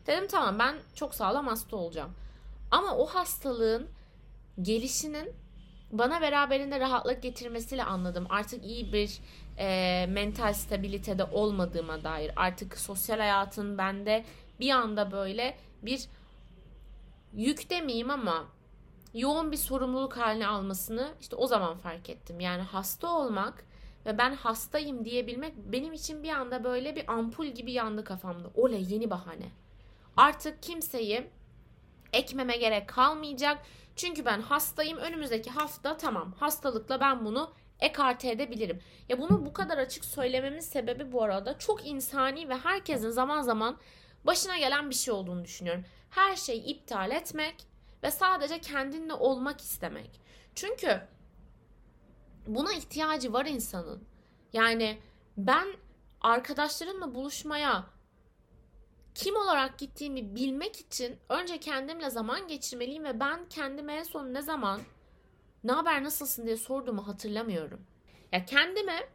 Dedim 0.07 0.27
tamam 0.27 0.59
ben 0.59 0.77
çok 0.95 1.15
sağlam 1.15 1.47
hasta 1.47 1.77
olacağım. 1.77 2.13
Ama 2.71 2.97
o 2.97 3.07
hastalığın 3.07 3.89
gelişinin 4.63 5.33
bana 5.93 6.21
beraberinde 6.21 6.81
rahatlık 6.81 7.23
getirmesiyle 7.23 7.85
anladım. 7.85 8.27
Artık 8.31 8.65
iyi 8.65 8.93
bir 8.93 9.21
e, 9.59 10.07
mental 10.09 10.53
stabilitede 10.53 11.25
olmadığıma 11.25 12.05
dair. 12.05 12.33
Artık 12.37 12.79
sosyal 12.79 13.19
hayatın 13.19 13.79
bende 13.79 14.25
bir 14.61 14.71
anda 14.71 15.13
böyle 15.13 15.57
bir 15.83 16.09
yük 17.35 17.71
demeyeyim 17.71 18.11
ama 18.11 18.45
yoğun 19.15 19.53
bir 19.53 19.57
sorumluluk 19.57 20.17
haline 20.17 20.47
almasını 20.47 21.15
işte 21.21 21.37
o 21.37 21.47
zaman 21.47 21.77
fark 21.77 22.11
ettim. 22.11 22.41
Yani 22.41 22.63
hasta 22.63 23.09
olmak 23.09 23.65
ve 24.07 24.19
ben 24.19 24.35
hastayım 24.35 25.05
diyebilmek 25.05 25.57
benim 25.57 25.93
için 25.93 26.23
bir 26.23 26.29
anda 26.29 26.65
böyle 26.65 26.97
bir 26.97 27.13
ampul 27.13 27.47
gibi 27.47 27.73
yandı 27.73 28.05
kafamda. 28.05 28.51
Oley 28.55 28.87
yeni 28.89 29.11
bahane. 29.11 29.49
Artık 30.17 30.63
kimseyi 30.63 31.31
ekmeme 32.13 32.57
gerek 32.57 32.89
kalmayacak. 32.89 33.59
Çünkü 33.97 34.25
ben 34.25 34.41
hastayım. 34.41 34.99
Önümüzdeki 34.99 35.51
hafta 35.51 35.97
tamam 35.97 36.33
hastalıkla 36.33 37.01
ben 37.01 37.25
bunu 37.25 37.53
ekarte 37.81 38.31
edebilirim. 38.31 38.81
Ya 39.09 39.19
bunu 39.19 39.47
bu 39.47 39.53
kadar 39.53 39.79
açık 39.79 40.05
söylememin 40.05 40.61
sebebi 40.61 41.13
bu 41.13 41.23
arada 41.23 41.59
çok 41.59 41.87
insani 41.87 42.49
ve 42.49 42.57
herkesin 42.57 43.11
zaman 43.11 43.43
zaman 43.43 43.79
başına 44.25 44.59
gelen 44.59 44.91
bir 44.91 44.95
şey 44.95 45.15
olduğunu 45.15 45.45
düşünüyorum. 45.45 45.85
Her 46.11 46.37
şeyi 46.37 46.63
iptal 46.63 47.11
etmek 47.11 47.67
ve 48.03 48.11
sadece 48.11 48.61
kendinle 48.61 49.15
olmak 49.15 49.61
istemek. 49.61 50.21
Çünkü 50.55 51.01
buna 52.47 52.73
ihtiyacı 52.73 53.33
var 53.33 53.47
insanın. 53.47 54.05
Yani 54.53 54.99
ben 55.37 55.67
arkadaşlarımla 56.21 57.15
buluşmaya 57.15 57.85
kim 59.15 59.37
olarak 59.37 59.79
gittiğimi 59.79 60.35
bilmek 60.35 60.81
için 60.81 61.19
önce 61.29 61.59
kendimle 61.61 62.11
zaman 62.11 62.49
geçirmeliyim 62.49 63.05
ve 63.05 63.21
ben 63.21 63.49
kendime 63.49 63.95
en 63.95 64.03
son 64.03 64.35
ne 64.35 64.43
zaman 64.43 64.81
ne 65.65 65.73
haber 65.73 66.05
nasılsın 66.05 66.47
diye 66.47 66.57
sorduğumu 66.57 67.07
hatırlamıyorum. 67.07 67.81
Ya 68.33 68.45
kendime 68.45 69.09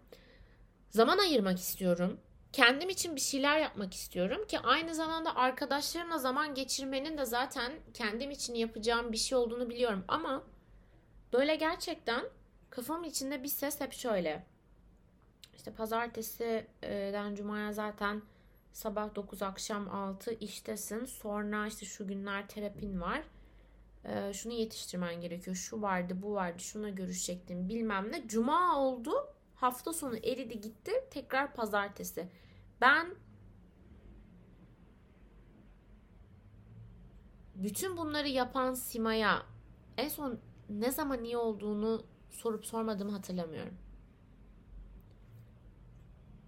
zaman 0.90 1.18
ayırmak 1.18 1.60
istiyorum. 1.60 2.20
Kendim 2.54 2.90
için 2.90 3.16
bir 3.16 3.22
şeyler 3.22 3.60
yapmak 3.60 3.94
istiyorum 3.94 4.48
ki 4.48 4.60
aynı 4.60 4.96
zamanda 4.96 5.36
arkadaşlarımla 5.36 6.18
zaman 6.18 6.54
geçirmenin 6.54 7.18
de 7.18 7.26
zaten 7.26 7.74
kendim 7.94 8.32
için 8.32 8.56
yapacağım 8.56 9.12
bir 9.12 9.18
şey 9.18 9.38
olduğunu 9.38 9.70
biliyorum 9.70 10.06
ama 10.08 10.44
böyle 11.34 11.56
gerçekten 11.56 12.26
kafamın 12.70 13.04
içinde 13.04 13.44
bir 13.44 13.48
ses 13.48 13.82
hep 13.82 13.94
şöyle. 13.94 14.46
İşte 15.56 15.72
pazartesiden 15.72 17.36
cumaya 17.36 17.74
zaten 17.74 18.22
sabah 18.74 19.16
9 19.16 19.42
akşam 19.42 19.90
6 19.90 20.32
iştesin. 20.32 21.06
Sonra 21.06 21.68
işte 21.68 21.86
şu 21.86 22.08
günler 22.08 22.48
terapin 22.48 23.02
var. 23.02 23.24
Ee, 24.06 24.34
şunu 24.34 24.54
yetiştirmen 24.54 25.22
gerekiyor. 25.22 25.56
Şu 25.56 25.82
vardı, 25.82 26.22
bu 26.22 26.34
vardı, 26.34 26.60
şuna 26.60 26.90
görüşecektim 26.90 27.70
bilmem 27.70 28.12
ne. 28.12 28.28
Cuma 28.28 28.80
oldu. 28.80 29.12
Hafta 29.56 29.94
sonu 29.94 30.18
eridi 30.18 30.62
gitti. 30.62 30.92
Tekrar 31.12 31.54
pazartesi. 31.54 32.30
Ben 32.82 33.16
bütün 37.56 37.98
bunları 37.98 38.28
yapan 38.28 38.74
Sima'ya 38.74 39.44
en 39.98 40.08
son 40.08 40.40
ne 40.70 40.92
zaman 40.92 41.24
iyi 41.24 41.38
olduğunu 41.38 42.04
sorup 42.30 42.66
sormadığımı 42.66 43.12
hatırlamıyorum. 43.12 43.78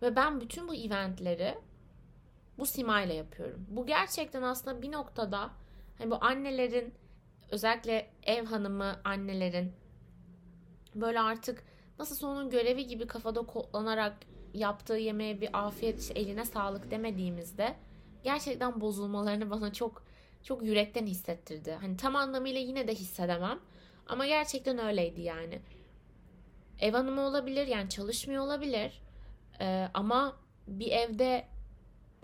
Ve 0.01 0.15
ben 0.15 0.41
bütün 0.41 0.67
bu 0.67 0.75
eventleri 0.75 1.57
bu 2.57 2.65
simayla 2.65 3.15
yapıyorum. 3.15 3.65
Bu 3.69 3.85
gerçekten 3.85 4.41
aslında 4.41 4.81
bir 4.81 4.91
noktada 4.91 5.51
hani 5.97 6.11
bu 6.11 6.17
annelerin 6.21 6.93
özellikle 7.51 8.09
ev 8.23 8.45
hanımı 8.45 8.99
annelerin 9.03 9.73
böyle 10.95 11.19
artık 11.19 11.63
nasıl 11.99 12.27
onun 12.27 12.49
görevi 12.49 12.87
gibi 12.87 13.07
kafada 13.07 13.41
kodlanarak 13.41 14.17
yaptığı 14.53 14.97
yemeğe 14.97 15.41
bir 15.41 15.67
afiyet 15.67 16.11
eline 16.15 16.45
sağlık 16.45 16.91
demediğimizde 16.91 17.75
gerçekten 18.23 18.81
bozulmalarını 18.81 19.49
bana 19.51 19.73
çok 19.73 20.03
çok 20.43 20.63
yürekten 20.63 21.05
hissettirdi. 21.05 21.77
Hani 21.81 21.97
tam 21.97 22.15
anlamıyla 22.15 22.59
yine 22.59 22.87
de 22.87 22.95
hissedemem 22.95 23.59
ama 24.07 24.27
gerçekten 24.27 24.77
öyleydi 24.77 25.21
yani. 25.21 25.59
Ev 26.79 26.93
hanımı 26.93 27.21
olabilir 27.21 27.67
yani 27.67 27.89
çalışmıyor 27.89 28.43
olabilir 28.43 29.01
ee, 29.59 29.89
ama 29.93 30.37
bir 30.67 30.91
evde 30.91 31.47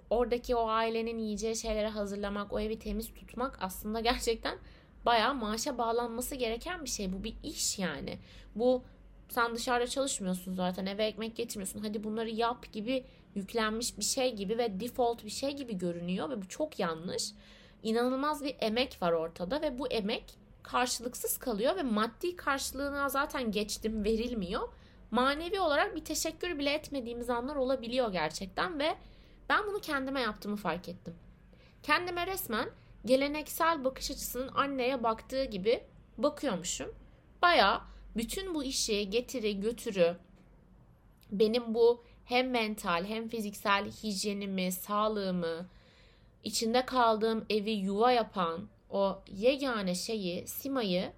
oradaki 0.09 0.55
o 0.55 0.67
ailenin 0.67 1.17
yiyeceği 1.17 1.55
şeyleri 1.55 1.87
hazırlamak, 1.87 2.53
o 2.53 2.59
evi 2.59 2.79
temiz 2.79 3.13
tutmak 3.13 3.57
aslında 3.61 3.99
gerçekten 4.09 4.57
bayağı 5.05 5.35
maaşa 5.35 5.77
bağlanması 5.77 6.35
gereken 6.35 6.83
bir 6.83 6.89
şey. 6.89 7.13
Bu 7.13 7.23
bir 7.23 7.35
iş 7.43 7.79
yani. 7.79 8.19
Bu 8.55 8.83
sen 9.29 9.55
dışarıda 9.55 9.87
çalışmıyorsun 9.87 10.53
zaten 10.53 10.85
eve 10.85 11.05
ekmek 11.05 11.35
getirmiyorsun. 11.35 11.79
Hadi 11.79 12.03
bunları 12.03 12.29
yap 12.29 12.73
gibi 12.73 13.05
yüklenmiş 13.35 13.97
bir 13.97 14.03
şey 14.03 14.35
gibi 14.35 14.57
ve 14.57 14.79
default 14.79 15.25
bir 15.25 15.29
şey 15.29 15.51
gibi 15.51 15.77
görünüyor 15.77 16.29
ve 16.29 16.41
bu 16.41 16.47
çok 16.47 16.79
yanlış. 16.79 17.31
İnanılmaz 17.83 18.43
bir 18.43 18.55
emek 18.59 19.01
var 19.01 19.11
ortada 19.11 19.61
ve 19.61 19.79
bu 19.79 19.87
emek 19.87 20.23
karşılıksız 20.63 21.37
kalıyor 21.37 21.75
ve 21.75 21.83
maddi 21.83 22.35
karşılığına 22.35 23.09
zaten 23.09 23.51
geçtim 23.51 24.03
verilmiyor. 24.03 24.69
Manevi 25.11 25.59
olarak 25.59 25.95
bir 25.95 26.05
teşekkür 26.05 26.59
bile 26.59 26.73
etmediğimiz 26.73 27.29
anlar 27.29 27.55
olabiliyor 27.55 28.11
gerçekten 28.11 28.79
ve 28.79 28.95
ben 29.49 29.67
bunu 29.67 29.79
kendime 29.79 30.21
yaptığımı 30.21 30.55
fark 30.55 30.89
ettim. 30.89 31.15
Kendime 31.83 32.27
resmen 32.27 32.69
geleneksel 33.05 33.83
bakış 33.83 34.11
açısının 34.11 34.51
anneye 34.55 35.03
baktığı 35.03 35.43
gibi 35.43 35.83
bakıyormuşum. 36.17 36.95
Baya 37.41 37.81
bütün 38.17 38.55
bu 38.55 38.63
işi 38.63 39.09
getiri 39.09 39.59
götürü 39.59 40.17
benim 41.31 41.73
bu 41.73 42.03
hem 42.25 42.49
mental 42.49 43.05
hem 43.05 43.27
fiziksel 43.27 43.91
hijyenimi, 43.91 44.71
sağlığımı, 44.71 45.69
içinde 46.43 46.85
kaldığım 46.85 47.45
evi 47.49 47.71
yuva 47.71 48.11
yapan 48.11 48.69
o 48.89 49.21
yegane 49.27 49.95
şeyi, 49.95 50.47
Sima'yı 50.47 51.11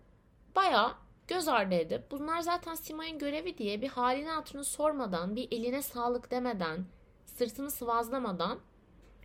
baya 0.55 0.95
göz 1.27 1.47
ardı 1.47 1.75
edip 1.75 2.11
bunlar 2.11 2.41
zaten 2.41 2.75
Sima'nın 2.75 3.19
görevi 3.19 3.57
diye 3.57 3.81
bir 3.81 3.89
halini 3.89 4.29
hatırını 4.29 4.65
sormadan, 4.65 5.35
bir 5.35 5.51
eline 5.51 5.81
sağlık 5.81 6.31
demeden, 6.31 6.85
sırtını 7.25 7.71
sıvazlamadan 7.71 8.59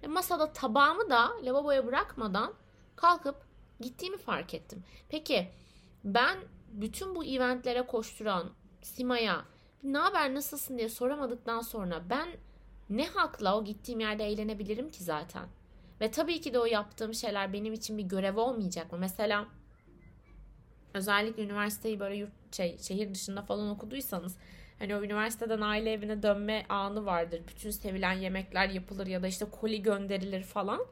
masada 0.09 0.53
tabağımı 0.53 1.11
da 1.11 1.31
lavaboya 1.43 1.87
bırakmadan 1.87 2.55
kalkıp 2.97 3.37
gittiğimi 3.81 4.19
fark 4.19 4.55
ettim. 4.55 4.85
Peki 5.09 5.49
ben 6.05 6.39
bütün 6.73 7.15
bu 7.15 7.25
eventlere 7.25 7.87
koşturan 7.87 8.51
Sima'ya 8.83 9.45
ne 9.83 9.99
haber 9.99 10.35
nasılsın 10.35 10.79
diye 10.79 10.89
soramadıktan 10.89 11.61
sonra 11.61 12.03
ben 12.11 12.29
ne 12.91 13.07
hakla 13.07 13.59
o 13.59 13.65
gittiğim 13.65 14.01
yerde 14.01 14.25
eğlenebilirim 14.25 14.91
ki 14.91 15.05
zaten? 15.05 15.49
Ve 16.01 16.11
tabii 16.11 16.41
ki 16.41 16.55
de 16.55 16.59
o 16.59 16.67
yaptığım 16.67 17.15
şeyler 17.15 17.53
benim 17.53 17.73
için 17.73 17.99
bir 17.99 18.03
görev 18.03 18.37
olmayacak 18.37 18.93
mı? 18.93 18.99
Mesela 18.99 19.47
özellikle 20.95 21.45
üniversiteyi 21.45 22.01
böyle 22.01 22.17
yurt 22.17 22.33
şey, 22.53 22.79
şehir 22.79 23.15
dışında 23.15 23.43
falan 23.43 23.69
okuduysanız 23.69 24.37
hani 24.81 24.97
o 24.97 25.03
üniversiteden 25.03 25.61
aile 25.61 25.93
evine 25.93 26.23
dönme 26.23 26.67
anı 26.69 27.07
vardır. 27.07 27.43
Bütün 27.49 27.71
sevilen 27.71 28.13
yemekler 28.13 28.69
yapılır 28.69 29.07
ya 29.07 29.23
da 29.23 29.27
işte 29.27 29.45
koli 29.61 29.83
gönderilir 29.83 30.43
falan. 30.43 30.87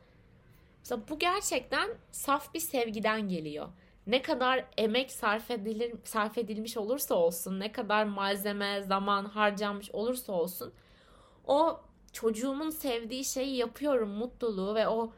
Mesela 0.78 1.02
bu 1.08 1.18
gerçekten 1.18 1.90
saf 2.10 2.54
bir 2.54 2.60
sevgiden 2.60 3.28
geliyor. 3.28 3.68
Ne 4.06 4.22
kadar 4.22 4.64
emek 4.76 5.12
sarf 5.12 5.50
edilir 5.50 5.94
sarf 6.04 6.38
edilmiş 6.38 6.76
olursa 6.76 7.14
olsun, 7.14 7.60
ne 7.60 7.72
kadar 7.72 8.04
malzeme, 8.04 8.82
zaman 8.82 9.24
harcanmış 9.24 9.90
olursa 9.90 10.32
olsun 10.32 10.72
o 11.46 11.80
çocuğumun 12.12 12.70
sevdiği 12.70 13.24
şeyi 13.24 13.56
yapıyorum 13.56 14.10
mutluluğu 14.10 14.74
ve 14.74 14.88
o 14.88 15.12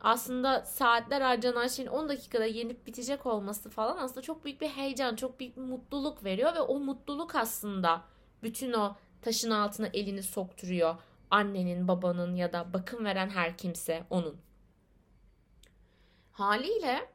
aslında 0.00 0.64
saatler 0.64 1.20
harcanan 1.20 1.66
şeyin 1.66 1.88
10 1.88 2.08
dakikada 2.08 2.44
yenip 2.44 2.86
bitecek 2.86 3.26
olması 3.26 3.70
falan 3.70 3.96
aslında 3.96 4.22
çok 4.22 4.44
büyük 4.44 4.60
bir 4.60 4.68
heyecan, 4.68 5.16
çok 5.16 5.40
büyük 5.40 5.56
bir 5.56 5.62
mutluluk 5.62 6.24
veriyor 6.24 6.54
ve 6.54 6.60
o 6.60 6.78
mutluluk 6.78 7.34
aslında 7.34 8.02
bütün 8.42 8.72
o 8.72 8.96
taşın 9.22 9.50
altına 9.50 9.86
elini 9.86 10.22
sokturuyor 10.22 10.96
annenin, 11.30 11.88
babanın 11.88 12.34
ya 12.34 12.52
da 12.52 12.72
bakım 12.72 13.04
veren 13.04 13.28
her 13.30 13.58
kimse 13.58 14.04
onun. 14.10 14.36
Haliyle 16.32 17.10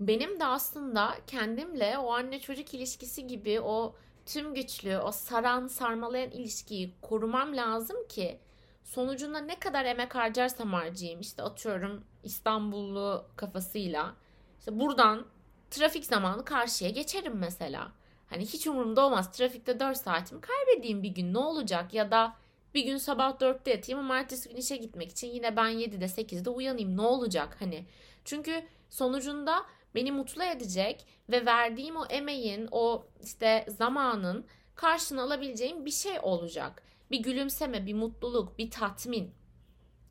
benim 0.00 0.40
de 0.40 0.44
aslında 0.44 1.14
kendimle 1.26 1.98
o 1.98 2.12
anne 2.12 2.40
çocuk 2.40 2.74
ilişkisi 2.74 3.26
gibi 3.26 3.60
o 3.60 3.96
tüm 4.26 4.54
güçlü, 4.54 4.98
o 4.98 5.12
saran, 5.12 5.66
sarmalayan 5.66 6.30
ilişkiyi 6.30 6.94
korumam 7.02 7.56
lazım 7.56 7.96
ki 8.08 8.40
sonucunda 8.86 9.38
ne 9.38 9.58
kadar 9.58 9.84
emek 9.84 10.14
harcarsam 10.14 10.72
harcayayım 10.72 11.20
işte 11.20 11.42
atıyorum 11.42 12.04
İstanbullu 12.22 13.26
kafasıyla 13.36 14.14
işte 14.58 14.80
buradan 14.80 15.26
trafik 15.70 16.04
zamanı 16.04 16.44
karşıya 16.44 16.90
geçerim 16.90 17.38
mesela. 17.38 17.92
Hani 18.30 18.46
hiç 18.46 18.66
umurumda 18.66 19.06
olmaz. 19.06 19.32
Trafikte 19.32 19.80
4 19.80 19.96
saatimi 19.96 20.40
kaybedeyim 20.40 21.02
bir 21.02 21.08
gün 21.08 21.34
ne 21.34 21.38
olacak 21.38 21.94
ya 21.94 22.10
da 22.10 22.36
bir 22.74 22.84
gün 22.84 22.96
sabah 22.96 23.30
4'te 23.30 23.70
yatayım 23.70 24.00
ama 24.00 24.18
ertesi 24.18 24.48
gün 24.48 24.56
işe 24.56 24.76
gitmek 24.76 25.10
için 25.10 25.28
yine 25.28 25.56
ben 25.56 25.70
7'de 25.70 26.04
8'de 26.04 26.50
uyanayım 26.50 26.96
ne 26.96 27.02
olacak 27.02 27.56
hani. 27.60 27.86
Çünkü 28.24 28.62
sonucunda 28.90 29.66
beni 29.94 30.12
mutlu 30.12 30.42
edecek 30.42 31.06
ve 31.30 31.46
verdiğim 31.46 31.96
o 31.96 32.06
emeğin, 32.06 32.68
o 32.70 33.06
işte 33.22 33.66
zamanın 33.68 34.46
karşını 34.74 35.22
alabileceğim 35.22 35.84
bir 35.84 35.90
şey 35.90 36.18
olacak. 36.22 36.82
Bir 37.10 37.22
gülümseme, 37.22 37.86
bir 37.86 37.94
mutluluk, 37.94 38.58
bir 38.58 38.70
tatmin. 38.70 39.34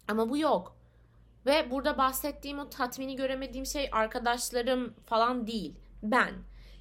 Ama 0.07 0.29
bu 0.29 0.37
yok. 0.37 0.75
Ve 1.45 1.71
burada 1.71 1.97
bahsettiğim 1.97 2.59
o 2.59 2.69
tatmini 2.69 3.15
göremediğim 3.15 3.65
şey 3.65 3.89
arkadaşlarım 3.91 4.93
falan 5.05 5.47
değil. 5.47 5.75
Ben. 6.03 6.33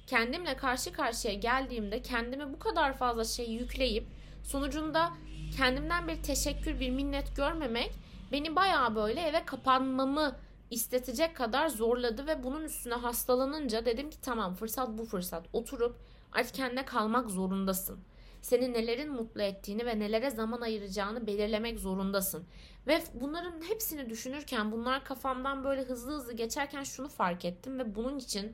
Kendimle 0.07 0.57
karşı 0.57 0.91
karşıya 0.91 1.33
geldiğimde 1.33 2.01
kendime 2.01 2.53
bu 2.53 2.59
kadar 2.59 2.97
fazla 2.97 3.23
şey 3.23 3.51
yükleyip 3.51 4.07
sonucunda 4.43 5.13
kendimden 5.57 6.07
bir 6.07 6.23
teşekkür, 6.23 6.79
bir 6.79 6.89
minnet 6.89 7.35
görmemek 7.35 7.91
beni 8.31 8.55
bayağı 8.55 8.95
böyle 8.95 9.21
eve 9.21 9.45
kapanmamı 9.45 10.35
istetecek 10.71 11.35
kadar 11.35 11.69
zorladı 11.69 12.27
ve 12.27 12.43
bunun 12.43 12.63
üstüne 12.63 12.93
hastalanınca 12.93 13.85
dedim 13.85 14.09
ki 14.09 14.21
tamam 14.21 14.55
fırsat 14.55 14.89
bu 14.97 15.05
fırsat. 15.05 15.45
Oturup 15.53 15.95
artık 16.31 16.53
kendine 16.53 16.85
kalmak 16.85 17.29
zorundasın. 17.29 17.99
Seni 18.45 18.73
nelerin 18.73 19.11
mutlu 19.11 19.41
ettiğini 19.41 19.85
ve 19.85 19.99
nelere 19.99 20.29
zaman 20.29 20.61
ayıracağını 20.61 21.27
belirlemek 21.27 21.79
zorundasın. 21.79 22.47
Ve 22.87 23.03
bunların 23.13 23.61
hepsini 23.69 24.09
düşünürken 24.09 24.71
bunlar 24.71 25.05
kafamdan 25.05 25.63
böyle 25.63 25.81
hızlı 25.81 26.11
hızlı 26.11 26.33
geçerken 26.33 26.83
şunu 26.83 27.07
fark 27.07 27.45
ettim 27.45 27.79
ve 27.79 27.95
bunun 27.95 28.17
için 28.17 28.53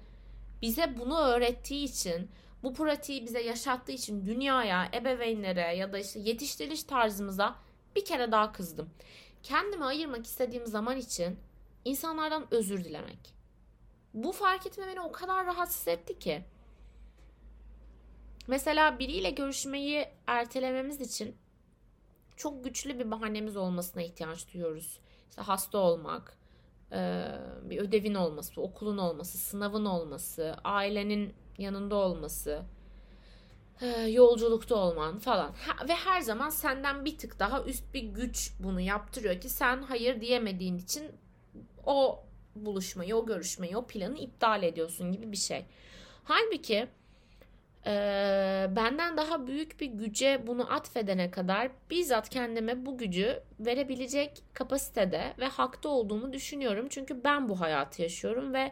bize 0.62 0.98
bunu 1.00 1.20
öğrettiği 1.20 1.86
için 1.86 2.30
bu 2.64 2.74
pratiği 2.74 3.26
bize 3.26 3.42
yaşattığı 3.42 3.92
için 3.92 4.26
dünyaya, 4.26 4.90
ebeveynlere 4.94 5.76
ya 5.76 5.94
da 5.94 6.00
işte 6.00 6.20
yetiştiriliş 6.20 6.84
tarzımıza 6.84 7.56
bir 7.96 8.06
kere 8.06 8.32
daha 8.32 8.52
kızdım. 8.52 8.90
Kendime 9.44 9.86
ayırmak 9.86 10.26
istediğim 10.26 10.68
zaman 10.68 10.98
için 10.98 11.40
insanlardan 11.86 12.48
özür 12.52 12.84
dilemek. 12.84 13.34
Bu 14.14 14.32
fark 14.32 14.68
etme 14.68 14.88
beni 14.88 15.02
o 15.02 15.12
kadar 15.12 15.46
rahatsız 15.46 15.88
etti 15.88 16.20
ki. 16.20 16.44
Mesela 18.48 19.00
biriyle 19.00 19.30
görüşmeyi 19.30 20.06
ertelememiz 20.28 21.02
için 21.02 21.36
çok 22.36 22.64
güçlü 22.64 23.00
bir 23.00 23.12
bahanemiz 23.12 23.58
olmasına 23.58 24.02
ihtiyaç 24.02 24.54
duyuyoruz. 24.54 25.00
İşte 25.30 25.42
hasta 25.42 25.78
olmak, 25.78 26.38
bir 27.64 27.78
ödevin 27.78 28.14
olması, 28.14 28.62
okulun 28.62 28.98
olması, 28.98 29.38
sınavın 29.38 29.86
olması, 29.86 30.56
ailenin 30.64 31.34
yanında 31.58 31.96
olması, 31.96 32.64
yolculukta 34.08 34.76
olman 34.76 35.20
falan. 35.20 35.54
Ve 35.90 35.94
her 35.94 36.22
zaman 36.22 36.50
senden 36.50 37.06
bir 37.06 37.18
tık 37.18 37.40
daha 37.40 37.64
üst 37.64 37.94
bir 37.94 38.04
güç 38.04 38.54
bunu 38.60 38.82
yaptırıyor 38.82 39.42
ki 39.42 39.50
sen 39.50 39.84
hayır 39.84 40.22
diyemediğin 40.22 40.78
için 40.78 41.12
o 41.86 42.24
buluşmayı, 42.56 43.16
o 43.16 43.26
görüşmeyi, 43.26 43.78
o 43.78 43.88
planı 43.88 44.18
iptal 44.18 44.64
ediyorsun 44.64 45.12
gibi 45.12 45.32
bir 45.32 45.38
şey. 45.38 45.66
Halbuki 46.24 46.88
e, 47.86 47.92
benden 48.76 49.18
daha 49.18 49.48
büyük 49.48 49.80
bir 49.80 49.86
güce 49.86 50.44
bunu 50.48 50.74
atfedene 50.74 51.32
kadar 51.32 51.72
bizzat 51.90 52.30
kendime 52.30 52.86
bu 52.86 52.98
gücü 52.98 53.44
verebilecek 53.60 54.44
kapasitede 54.54 55.34
ve 55.40 55.48
hakta 55.48 55.90
olduğumu 55.90 56.34
düşünüyorum. 56.34 56.88
Çünkü 56.90 57.24
ben 57.24 57.50
bu 57.50 57.60
hayatı 57.60 58.02
yaşıyorum 58.02 58.54
ve 58.54 58.72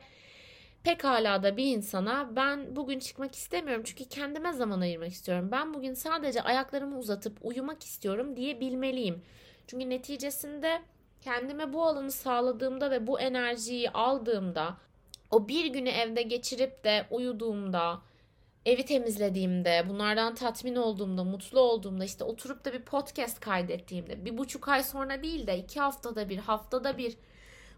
pekala 0.83 1.43
da 1.43 1.57
bir 1.57 1.75
insana 1.75 2.35
ben 2.35 2.75
bugün 2.75 2.99
çıkmak 2.99 3.35
istemiyorum 3.35 3.83
çünkü 3.85 4.05
kendime 4.05 4.53
zaman 4.53 4.81
ayırmak 4.81 5.11
istiyorum. 5.11 5.49
Ben 5.51 5.73
bugün 5.73 5.93
sadece 5.93 6.41
ayaklarımı 6.41 6.97
uzatıp 6.97 7.37
uyumak 7.41 7.83
istiyorum 7.83 8.35
diyebilmeliyim. 8.35 9.21
Çünkü 9.67 9.89
neticesinde 9.89 10.81
kendime 11.21 11.73
bu 11.73 11.85
alanı 11.85 12.11
sağladığımda 12.11 12.91
ve 12.91 13.07
bu 13.07 13.19
enerjiyi 13.19 13.89
aldığımda 13.89 14.77
o 15.31 15.47
bir 15.47 15.65
günü 15.65 15.89
evde 15.89 16.21
geçirip 16.21 16.83
de 16.83 17.05
uyuduğumda 17.11 18.01
evi 18.69 18.85
temizlediğimde, 18.85 19.85
bunlardan 19.89 20.35
tatmin 20.35 20.75
olduğumda, 20.75 21.23
mutlu 21.23 21.59
olduğumda, 21.59 22.05
işte 22.05 22.23
oturup 22.23 22.65
da 22.65 22.73
bir 22.73 22.81
podcast 22.81 23.39
kaydettiğimde, 23.39 24.25
bir 24.25 24.37
buçuk 24.37 24.67
ay 24.67 24.83
sonra 24.83 25.23
değil 25.23 25.47
de 25.47 25.57
iki 25.57 25.79
haftada 25.79 26.29
bir, 26.29 26.37
haftada 26.37 26.97
bir 26.97 27.17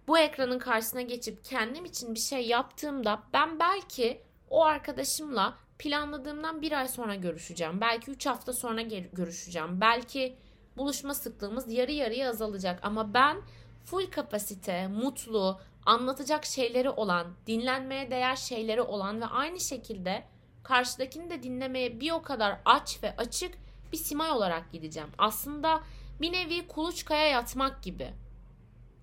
bu 0.08 0.20
ekranın 0.20 0.60
karşısına 0.60 1.02
geçip 1.02 1.46
kendim 1.46 1.86
için 1.86 2.16
bir 2.16 2.20
şey 2.20 2.48
yaptığımda 2.48 3.24
ben 3.34 3.60
belki 3.60 4.22
o 4.50 4.64
arkadaşımla 4.64 5.58
planladığımdan 5.80 6.62
bir 6.62 6.72
ay 6.72 6.88
sonra 6.88 7.16
görüşeceğim. 7.16 7.82
Belki 7.82 8.12
üç 8.12 8.26
hafta 8.26 8.54
sonra 8.54 8.82
görüşeceğim. 9.14 9.82
Belki 9.82 10.36
buluşma 10.78 11.14
sıklığımız 11.14 11.72
yarı 11.72 11.92
yarıya 11.92 12.30
azalacak. 12.30 12.80
Ama 12.84 13.14
ben 13.14 13.38
full 13.86 14.12
kapasite, 14.12 14.88
mutlu, 14.88 15.60
anlatacak 15.86 16.46
şeyleri 16.46 16.90
olan, 16.90 17.28
dinlenmeye 17.48 18.12
değer 18.12 18.36
şeyleri 18.36 18.82
olan 18.82 19.22
ve 19.22 19.26
aynı 19.26 19.60
şekilde 19.60 20.24
karşıdakini 20.64 21.30
de 21.30 21.44
dinlemeye 21.44 22.00
bir 22.00 22.12
o 22.12 22.22
kadar 22.22 22.60
aç 22.66 23.04
ve 23.04 23.16
açık 23.18 23.58
bir 23.92 23.98
simay 23.98 24.32
olarak 24.32 24.72
gideceğim. 24.72 25.10
Aslında 25.18 25.84
bir 26.22 26.32
nevi 26.32 26.68
kuluçkaya 26.68 27.28
yatmak 27.28 27.84
gibi. 27.84 28.14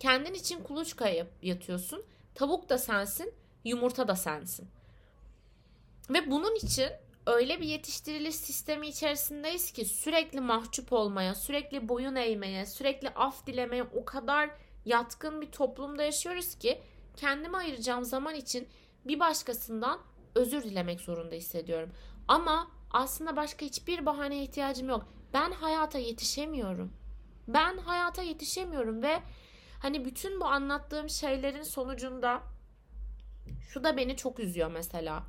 Kendin 0.00 0.34
için 0.34 0.62
kuluçkaya 0.62 1.26
yatıyorsun. 1.42 2.04
Tavuk 2.34 2.68
da 2.68 2.78
sensin, 2.78 3.34
yumurta 3.64 4.08
da 4.08 4.16
sensin. 4.16 4.68
Ve 6.10 6.30
bunun 6.30 6.54
için 6.54 6.88
öyle 7.26 7.60
bir 7.60 7.66
yetiştiriliş 7.66 8.34
sistemi 8.34 8.88
içerisindeyiz 8.88 9.72
ki 9.72 9.84
sürekli 9.84 10.40
mahcup 10.40 10.92
olmaya, 10.92 11.34
sürekli 11.34 11.88
boyun 11.88 12.14
eğmeye, 12.14 12.66
sürekli 12.66 13.08
af 13.08 13.46
dilemeye 13.46 13.82
o 13.82 14.04
kadar 14.04 14.50
yatkın 14.84 15.40
bir 15.40 15.52
toplumda 15.52 16.02
yaşıyoruz 16.02 16.54
ki 16.54 16.82
kendime 17.16 17.58
ayıracağım 17.58 18.04
zaman 18.04 18.34
için 18.34 18.68
bir 19.04 19.20
başkasından 19.20 20.00
özür 20.38 20.62
dilemek 20.62 21.00
zorunda 21.00 21.34
hissediyorum. 21.34 21.90
Ama 22.28 22.68
aslında 22.90 23.36
başka 23.36 23.66
hiçbir 23.66 24.06
bahaneye 24.06 24.42
ihtiyacım 24.42 24.88
yok. 24.88 25.06
Ben 25.34 25.52
hayata 25.52 25.98
yetişemiyorum. 25.98 26.92
Ben 27.48 27.78
hayata 27.78 28.22
yetişemiyorum 28.22 29.02
ve 29.02 29.20
hani 29.82 30.04
bütün 30.04 30.40
bu 30.40 30.44
anlattığım 30.44 31.08
şeylerin 31.08 31.62
sonucunda 31.62 32.42
şu 33.68 33.84
da 33.84 33.96
beni 33.96 34.16
çok 34.16 34.40
üzüyor 34.40 34.70
mesela. 34.70 35.22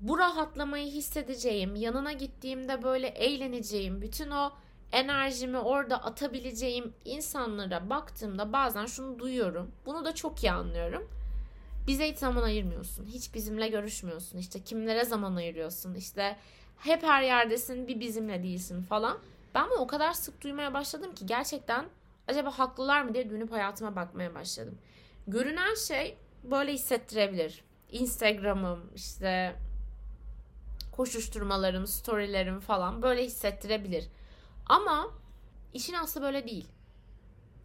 Bu 0.00 0.18
rahatlamayı 0.18 0.86
hissedeceğim, 0.86 1.74
yanına 1.74 2.12
gittiğimde 2.12 2.82
böyle 2.82 3.06
eğleneceğim, 3.06 4.02
bütün 4.02 4.30
o 4.30 4.52
enerjimi 4.92 5.58
orada 5.58 6.04
atabileceğim 6.04 6.94
insanlara 7.04 7.90
baktığımda 7.90 8.52
bazen 8.52 8.86
şunu 8.86 9.18
duyuyorum. 9.18 9.72
Bunu 9.86 10.04
da 10.04 10.14
çok 10.14 10.44
iyi 10.44 10.52
anlıyorum. 10.52 11.08
Bize 11.86 12.10
hiç 12.10 12.18
zaman 12.18 12.42
ayırmıyorsun. 12.42 13.06
Hiç 13.06 13.34
bizimle 13.34 13.68
görüşmüyorsun. 13.68 14.38
İşte 14.38 14.60
kimlere 14.60 15.04
zaman 15.04 15.36
ayırıyorsun. 15.36 15.94
İşte 15.94 16.36
hep 16.78 17.02
her 17.02 17.22
yerdesin 17.22 17.88
bir 17.88 18.00
bizimle 18.00 18.42
değilsin 18.42 18.82
falan. 18.82 19.18
Ben 19.54 19.70
bunu 19.70 19.78
o 19.78 19.86
kadar 19.86 20.12
sık 20.12 20.42
duymaya 20.42 20.74
başladım 20.74 21.14
ki 21.14 21.26
gerçekten 21.26 21.84
acaba 22.28 22.50
haklılar 22.50 23.02
mı 23.02 23.14
diye 23.14 23.30
dönüp 23.30 23.52
hayatıma 23.52 23.96
bakmaya 23.96 24.34
başladım. 24.34 24.78
Görünen 25.26 25.74
şey 25.74 26.16
böyle 26.44 26.72
hissettirebilir. 26.72 27.64
Instagram'ım 27.92 28.90
işte 28.94 29.56
koşuşturmalarım, 30.92 31.86
storylerim 31.86 32.60
falan 32.60 33.02
böyle 33.02 33.24
hissettirebilir. 33.24 34.08
Ama 34.66 35.10
işin 35.74 35.94
aslı 35.94 36.22
böyle 36.22 36.48
değil. 36.48 36.68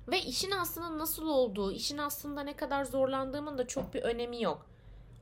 Ve 0.08 0.22
işin 0.22 0.52
aslında 0.52 0.98
nasıl 0.98 1.28
olduğu, 1.28 1.72
işin 1.72 1.98
aslında 1.98 2.44
ne 2.44 2.56
kadar 2.56 2.84
zorlandığımın 2.84 3.58
da 3.58 3.68
çok 3.68 3.94
bir 3.94 4.02
önemi 4.02 4.42
yok. 4.42 4.66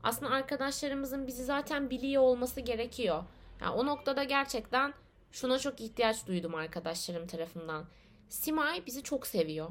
Aslında 0.04 0.32
arkadaşlarımızın 0.32 1.28
bizi 1.28 1.44
zaten 1.44 1.90
biliyor 1.90 2.24
olması 2.24 2.62
gerekiyor. 2.62 3.24
Yani 3.62 3.76
o 3.76 3.86
noktada 3.86 4.24
gerçekten 4.24 4.94
şuna 5.32 5.60
çok 5.60 5.82
ihtiyaç 5.82 6.28
duydum 6.28 6.56
arkadaşlarım 6.56 7.28
tarafından. 7.28 7.86
Simay 8.30 8.86
bizi 8.86 9.04
çok 9.04 9.28
seviyor. 9.28 9.70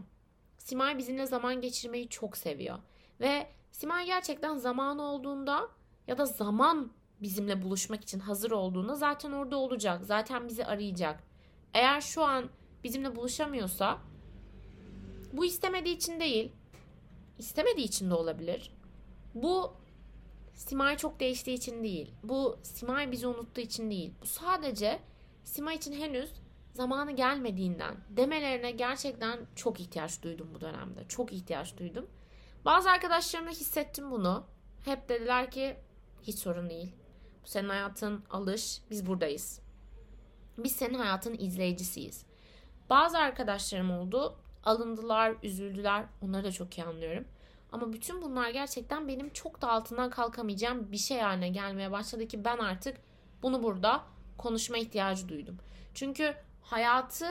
Simay 0.58 0.98
bizimle 0.98 1.26
zaman 1.26 1.60
geçirmeyi 1.60 2.08
çok 2.08 2.36
seviyor. 2.36 2.78
Ve 3.20 3.46
Simay 3.72 4.06
gerçekten 4.06 4.56
zaman 4.56 4.98
olduğunda 4.98 5.68
ya 6.06 6.18
da 6.18 6.26
zaman 6.26 6.92
bizimle 7.22 7.62
buluşmak 7.62 8.02
için 8.02 8.20
hazır 8.20 8.50
olduğunda 8.50 8.94
zaten 8.94 9.32
orada 9.32 9.56
olacak. 9.56 10.04
Zaten 10.04 10.48
bizi 10.48 10.64
arayacak. 10.64 11.22
Eğer 11.74 12.00
şu 12.00 12.24
an 12.24 12.50
bizimle 12.84 13.16
buluşamıyorsa 13.16 13.98
bu 15.32 15.44
istemediği 15.44 15.96
için 15.96 16.20
değil, 16.20 16.52
istemediği 17.38 17.84
için 17.84 18.10
de 18.10 18.14
olabilir. 18.14 18.72
Bu 19.34 19.74
Simay 20.54 20.96
çok 20.96 21.20
değiştiği 21.20 21.56
için 21.56 21.82
değil. 21.82 22.12
Bu 22.22 22.58
Simay 22.62 23.12
bizi 23.12 23.26
unuttuğu 23.26 23.60
için 23.60 23.90
değil. 23.90 24.14
Bu 24.22 24.26
sadece 24.26 25.00
Simay 25.44 25.76
için 25.76 25.92
henüz 25.92 26.32
zamanı 26.74 27.12
gelmediğinden 27.12 27.96
demelerine 28.10 28.70
gerçekten 28.70 29.38
çok 29.54 29.80
ihtiyaç 29.80 30.22
duydum 30.22 30.50
bu 30.54 30.60
dönemde. 30.60 31.08
Çok 31.08 31.32
ihtiyaç 31.32 31.76
duydum. 31.76 32.06
Bazı 32.64 32.90
arkadaşlarımla 32.90 33.50
hissettim 33.50 34.10
bunu. 34.10 34.44
Hep 34.84 35.08
dediler 35.08 35.50
ki 35.50 35.76
hiç 36.22 36.38
sorun 36.38 36.70
değil. 36.70 36.92
Bu 37.44 37.48
senin 37.48 37.68
hayatın 37.68 38.24
alış. 38.30 38.82
Biz 38.90 39.06
buradayız. 39.06 39.60
Biz 40.58 40.72
senin 40.72 40.98
hayatın 40.98 41.36
izleyicisiyiz. 41.38 42.24
Bazı 42.90 43.18
arkadaşlarım 43.18 43.90
oldu. 43.90 44.38
Alındılar, 44.68 45.34
üzüldüler. 45.42 46.04
Onları 46.22 46.44
da 46.44 46.52
çok 46.52 46.78
iyi 46.78 46.84
anlıyorum. 46.84 47.24
Ama 47.72 47.92
bütün 47.92 48.22
bunlar 48.22 48.50
gerçekten 48.50 49.08
benim 49.08 49.30
çok 49.30 49.62
da 49.62 49.68
altından 49.68 50.10
kalkamayacağım 50.10 50.92
bir 50.92 50.96
şey 50.96 51.20
haline 51.20 51.48
gelmeye 51.48 51.92
başladı 51.92 52.28
ki 52.28 52.44
ben 52.44 52.58
artık 52.58 52.96
bunu 53.42 53.62
burada 53.62 54.04
konuşma 54.38 54.78
ihtiyacı 54.78 55.28
duydum. 55.28 55.58
Çünkü 55.94 56.34
hayatı 56.62 57.26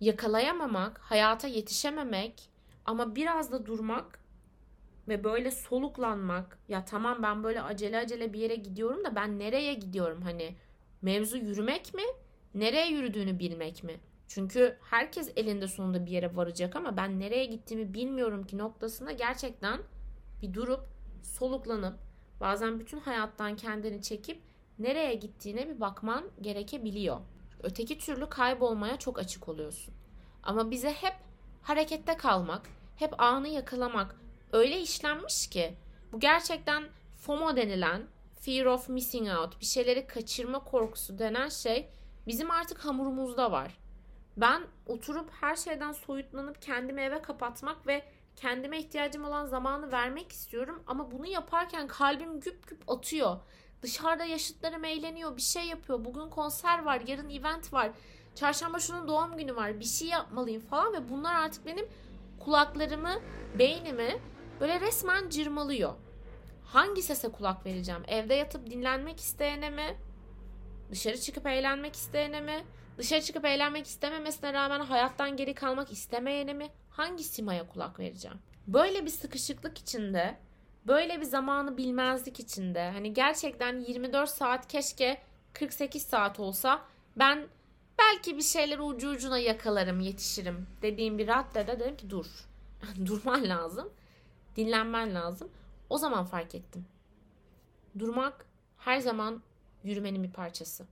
yakalayamamak, 0.00 0.98
hayata 0.98 1.48
yetişememek 1.48 2.50
ama 2.84 3.16
biraz 3.16 3.52
da 3.52 3.66
durmak 3.66 4.18
ve 5.08 5.24
böyle 5.24 5.50
soluklanmak 5.50 6.58
ya 6.68 6.84
tamam 6.84 7.22
ben 7.22 7.44
böyle 7.44 7.62
acele 7.62 7.98
acele 7.98 8.32
bir 8.32 8.40
yere 8.40 8.56
gidiyorum 8.56 9.04
da 9.04 9.16
ben 9.16 9.38
nereye 9.38 9.74
gidiyorum 9.74 10.22
hani 10.22 10.54
mevzu 11.02 11.36
yürümek 11.36 11.94
mi 11.94 12.04
nereye 12.54 12.88
yürüdüğünü 12.88 13.38
bilmek 13.38 13.84
mi 13.84 14.00
çünkü 14.34 14.78
herkes 14.90 15.32
elinde 15.36 15.68
sonunda 15.68 16.06
bir 16.06 16.10
yere 16.10 16.36
varacak 16.36 16.76
ama 16.76 16.96
ben 16.96 17.20
nereye 17.20 17.44
gittiğimi 17.44 17.94
bilmiyorum 17.94 18.46
ki 18.46 18.58
noktasında 18.58 19.12
gerçekten 19.12 19.80
bir 20.42 20.54
durup 20.54 20.80
soluklanıp 21.22 21.98
bazen 22.40 22.80
bütün 22.80 23.00
hayattan 23.00 23.56
kendini 23.56 24.02
çekip 24.02 24.42
nereye 24.78 25.14
gittiğine 25.14 25.68
bir 25.68 25.80
bakman 25.80 26.24
gerekebiliyor. 26.40 27.20
Öteki 27.62 27.98
türlü 27.98 28.28
kaybolmaya 28.28 28.98
çok 28.98 29.18
açık 29.18 29.48
oluyorsun. 29.48 29.94
Ama 30.42 30.70
bize 30.70 30.92
hep 30.92 31.14
harekette 31.62 32.16
kalmak, 32.16 32.68
hep 32.96 33.20
anı 33.20 33.48
yakalamak 33.48 34.16
öyle 34.52 34.80
işlenmiş 34.80 35.46
ki 35.46 35.74
bu 36.12 36.20
gerçekten 36.20 36.84
FOMO 37.16 37.56
denilen 37.56 38.02
fear 38.40 38.66
of 38.66 38.88
missing 38.88 39.28
out, 39.28 39.60
bir 39.60 39.66
şeyleri 39.66 40.06
kaçırma 40.06 40.64
korkusu 40.64 41.18
denen 41.18 41.48
şey 41.48 41.88
bizim 42.26 42.50
artık 42.50 42.84
hamurumuzda 42.84 43.52
var. 43.52 43.83
Ben 44.36 44.62
oturup 44.86 45.30
her 45.40 45.56
şeyden 45.56 45.92
soyutlanıp 45.92 46.62
kendimi 46.62 47.00
eve 47.00 47.22
kapatmak 47.22 47.86
ve 47.86 48.04
kendime 48.36 48.78
ihtiyacım 48.78 49.24
olan 49.24 49.46
zamanı 49.46 49.92
vermek 49.92 50.32
istiyorum 50.32 50.82
ama 50.86 51.10
bunu 51.10 51.26
yaparken 51.26 51.86
kalbim 51.86 52.40
güp 52.40 52.68
güp 52.68 52.90
atıyor. 52.90 53.36
Dışarıda 53.82 54.24
yaşıtlarım 54.24 54.84
eğleniyor, 54.84 55.36
bir 55.36 55.42
şey 55.42 55.64
yapıyor. 55.64 56.04
Bugün 56.04 56.28
konser 56.28 56.82
var, 56.82 57.00
yarın 57.06 57.30
event 57.30 57.72
var. 57.72 57.90
Çarşamba 58.34 58.78
şunun 58.78 59.08
doğum 59.08 59.36
günü 59.36 59.56
var. 59.56 59.80
Bir 59.80 59.84
şey 59.84 60.08
yapmalıyım 60.08 60.62
falan 60.62 60.92
ve 60.92 61.08
bunlar 61.08 61.34
artık 61.34 61.66
benim 61.66 61.88
kulaklarımı, 62.40 63.14
beynimi 63.58 64.18
böyle 64.60 64.80
resmen 64.80 65.28
cırmalıyor. 65.28 65.94
Hangi 66.64 67.02
sese 67.02 67.32
kulak 67.32 67.66
vereceğim? 67.66 68.02
Evde 68.08 68.34
yatıp 68.34 68.70
dinlenmek 68.70 69.20
isteyene 69.20 69.70
mi? 69.70 69.96
Dışarı 70.90 71.20
çıkıp 71.20 71.46
eğlenmek 71.46 71.94
isteyene 71.94 72.40
mi? 72.40 72.64
Dışarı 72.98 73.22
çıkıp 73.22 73.44
eğlenmek 73.44 73.86
istememesine 73.86 74.52
rağmen 74.52 74.80
hayattan 74.80 75.36
geri 75.36 75.54
kalmak 75.54 75.92
istemeyene 75.92 76.52
mi? 76.52 76.70
Hangi 76.90 77.24
simaya 77.24 77.68
kulak 77.68 77.98
vereceğim? 77.98 78.38
Böyle 78.66 79.04
bir 79.04 79.10
sıkışıklık 79.10 79.78
içinde, 79.78 80.38
böyle 80.86 81.20
bir 81.20 81.26
zamanı 81.26 81.76
bilmezlik 81.76 82.40
içinde, 82.40 82.90
hani 82.90 83.12
gerçekten 83.12 83.80
24 83.80 84.30
saat 84.30 84.68
keşke 84.68 85.22
48 85.52 86.02
saat 86.02 86.40
olsa 86.40 86.82
ben 87.16 87.48
belki 87.98 88.36
bir 88.36 88.42
şeyler 88.42 88.78
ucu 88.78 89.10
ucuna 89.10 89.38
yakalarım, 89.38 90.00
yetişirim 90.00 90.66
dediğim 90.82 91.18
bir 91.18 91.28
raddede 91.28 91.80
dedim 91.80 91.96
ki 91.96 92.10
dur. 92.10 92.26
Durman 93.06 93.48
lazım. 93.48 93.92
Dinlenmen 94.56 95.14
lazım. 95.14 95.50
O 95.90 95.98
zaman 95.98 96.24
fark 96.24 96.54
ettim. 96.54 96.86
Durmak 97.98 98.46
her 98.78 98.98
zaman 98.98 99.42
yürümenin 99.84 100.22
bir 100.22 100.32
parçası. 100.32 100.86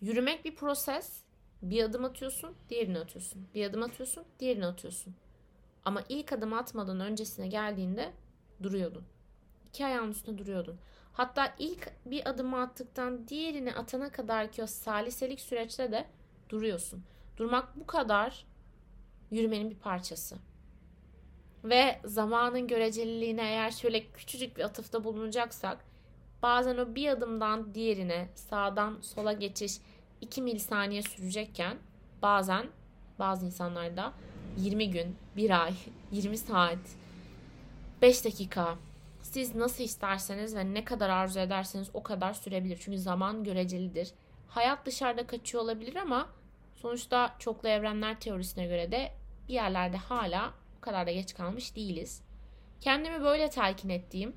Yürümek 0.00 0.44
bir 0.44 0.54
proses 0.56 1.22
Bir 1.62 1.84
adım 1.84 2.04
atıyorsun, 2.04 2.54
diğerini 2.68 2.98
atıyorsun. 2.98 3.46
Bir 3.54 3.66
adım 3.66 3.82
atıyorsun, 3.82 4.24
diğerini 4.40 4.66
atıyorsun. 4.66 5.14
Ama 5.84 6.02
ilk 6.08 6.32
adım 6.32 6.52
atmadan 6.52 7.00
öncesine 7.00 7.48
geldiğinde 7.48 8.12
duruyordun. 8.62 9.04
İki 9.68 9.86
ayağın 9.86 10.10
üstünde 10.10 10.38
duruyordun. 10.38 10.78
Hatta 11.12 11.54
ilk 11.58 11.92
bir 12.06 12.28
adımı 12.28 12.60
attıktan 12.60 13.28
diğerini 13.28 13.74
atana 13.74 14.12
kadar 14.12 14.52
ki 14.52 14.62
o 14.62 14.66
saliselik 14.66 15.40
süreçte 15.40 15.92
de 15.92 16.06
duruyorsun. 16.48 17.04
Durmak 17.36 17.76
bu 17.76 17.86
kadar 17.86 18.46
yürümenin 19.30 19.70
bir 19.70 19.78
parçası. 19.78 20.36
Ve 21.64 22.00
zamanın 22.04 22.68
göreceliliğine 22.68 23.42
eğer 23.42 23.70
şöyle 23.70 24.10
küçücük 24.10 24.56
bir 24.56 24.62
atıfta 24.62 25.04
bulunacaksak 25.04 25.84
bazen 26.42 26.78
o 26.78 26.94
bir 26.94 27.08
adımdan 27.08 27.74
diğerine 27.74 28.28
sağdan 28.34 28.98
sola 29.00 29.32
geçiş 29.32 29.72
2 30.20 30.42
milisaniye 30.42 31.02
sürecekken 31.02 31.76
bazen 32.22 32.66
bazı 33.18 33.46
insanlarda 33.46 34.12
20 34.56 34.90
gün, 34.90 35.16
1 35.36 35.64
ay, 35.64 35.74
20 36.12 36.38
saat, 36.38 36.78
5 38.02 38.24
dakika 38.24 38.78
siz 39.22 39.54
nasıl 39.54 39.84
isterseniz 39.84 40.56
ve 40.56 40.74
ne 40.74 40.84
kadar 40.84 41.10
arzu 41.10 41.40
ederseniz 41.40 41.90
o 41.94 42.02
kadar 42.02 42.34
sürebilir. 42.34 42.78
Çünkü 42.80 42.98
zaman 42.98 43.44
görecelidir. 43.44 44.12
Hayat 44.48 44.86
dışarıda 44.86 45.26
kaçıyor 45.26 45.64
olabilir 45.64 45.96
ama 45.96 46.28
sonuçta 46.76 47.34
çoklu 47.38 47.68
evrenler 47.68 48.20
teorisine 48.20 48.66
göre 48.66 48.92
de 48.92 49.12
bir 49.48 49.54
yerlerde 49.54 49.96
hala 49.96 50.54
o 50.78 50.80
kadar 50.80 51.06
da 51.06 51.10
geç 51.10 51.34
kalmış 51.34 51.76
değiliz. 51.76 52.22
Kendimi 52.80 53.20
böyle 53.20 53.50
telkin 53.50 53.88
ettiğim, 53.88 54.36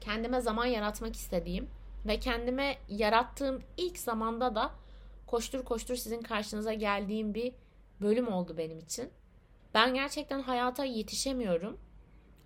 kendime 0.00 0.40
zaman 0.40 0.66
yaratmak 0.66 1.16
istediğim 1.16 1.70
ve 2.06 2.20
kendime 2.20 2.76
yarattığım 2.88 3.62
ilk 3.76 3.98
zamanda 3.98 4.54
da 4.54 4.70
koştur 5.26 5.64
koştur 5.64 5.96
sizin 5.96 6.22
karşınıza 6.22 6.72
geldiğim 6.72 7.34
bir 7.34 7.52
bölüm 8.00 8.32
oldu 8.32 8.54
benim 8.58 8.78
için. 8.78 9.10
Ben 9.74 9.94
gerçekten 9.94 10.42
hayata 10.42 10.84
yetişemiyorum. 10.84 11.78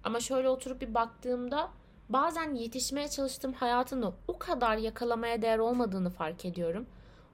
Ama 0.05 0.21
şöyle 0.21 0.49
oturup 0.49 0.81
bir 0.81 0.95
baktığımda 0.95 1.71
bazen 2.09 2.55
yetişmeye 2.55 3.09
çalıştığım 3.09 3.53
hayatın 3.53 4.03
da 4.03 4.13
o 4.29 4.39
kadar 4.39 4.77
yakalamaya 4.77 5.43
değer 5.43 5.59
olmadığını 5.59 6.11
fark 6.11 6.45
ediyorum. 6.45 6.87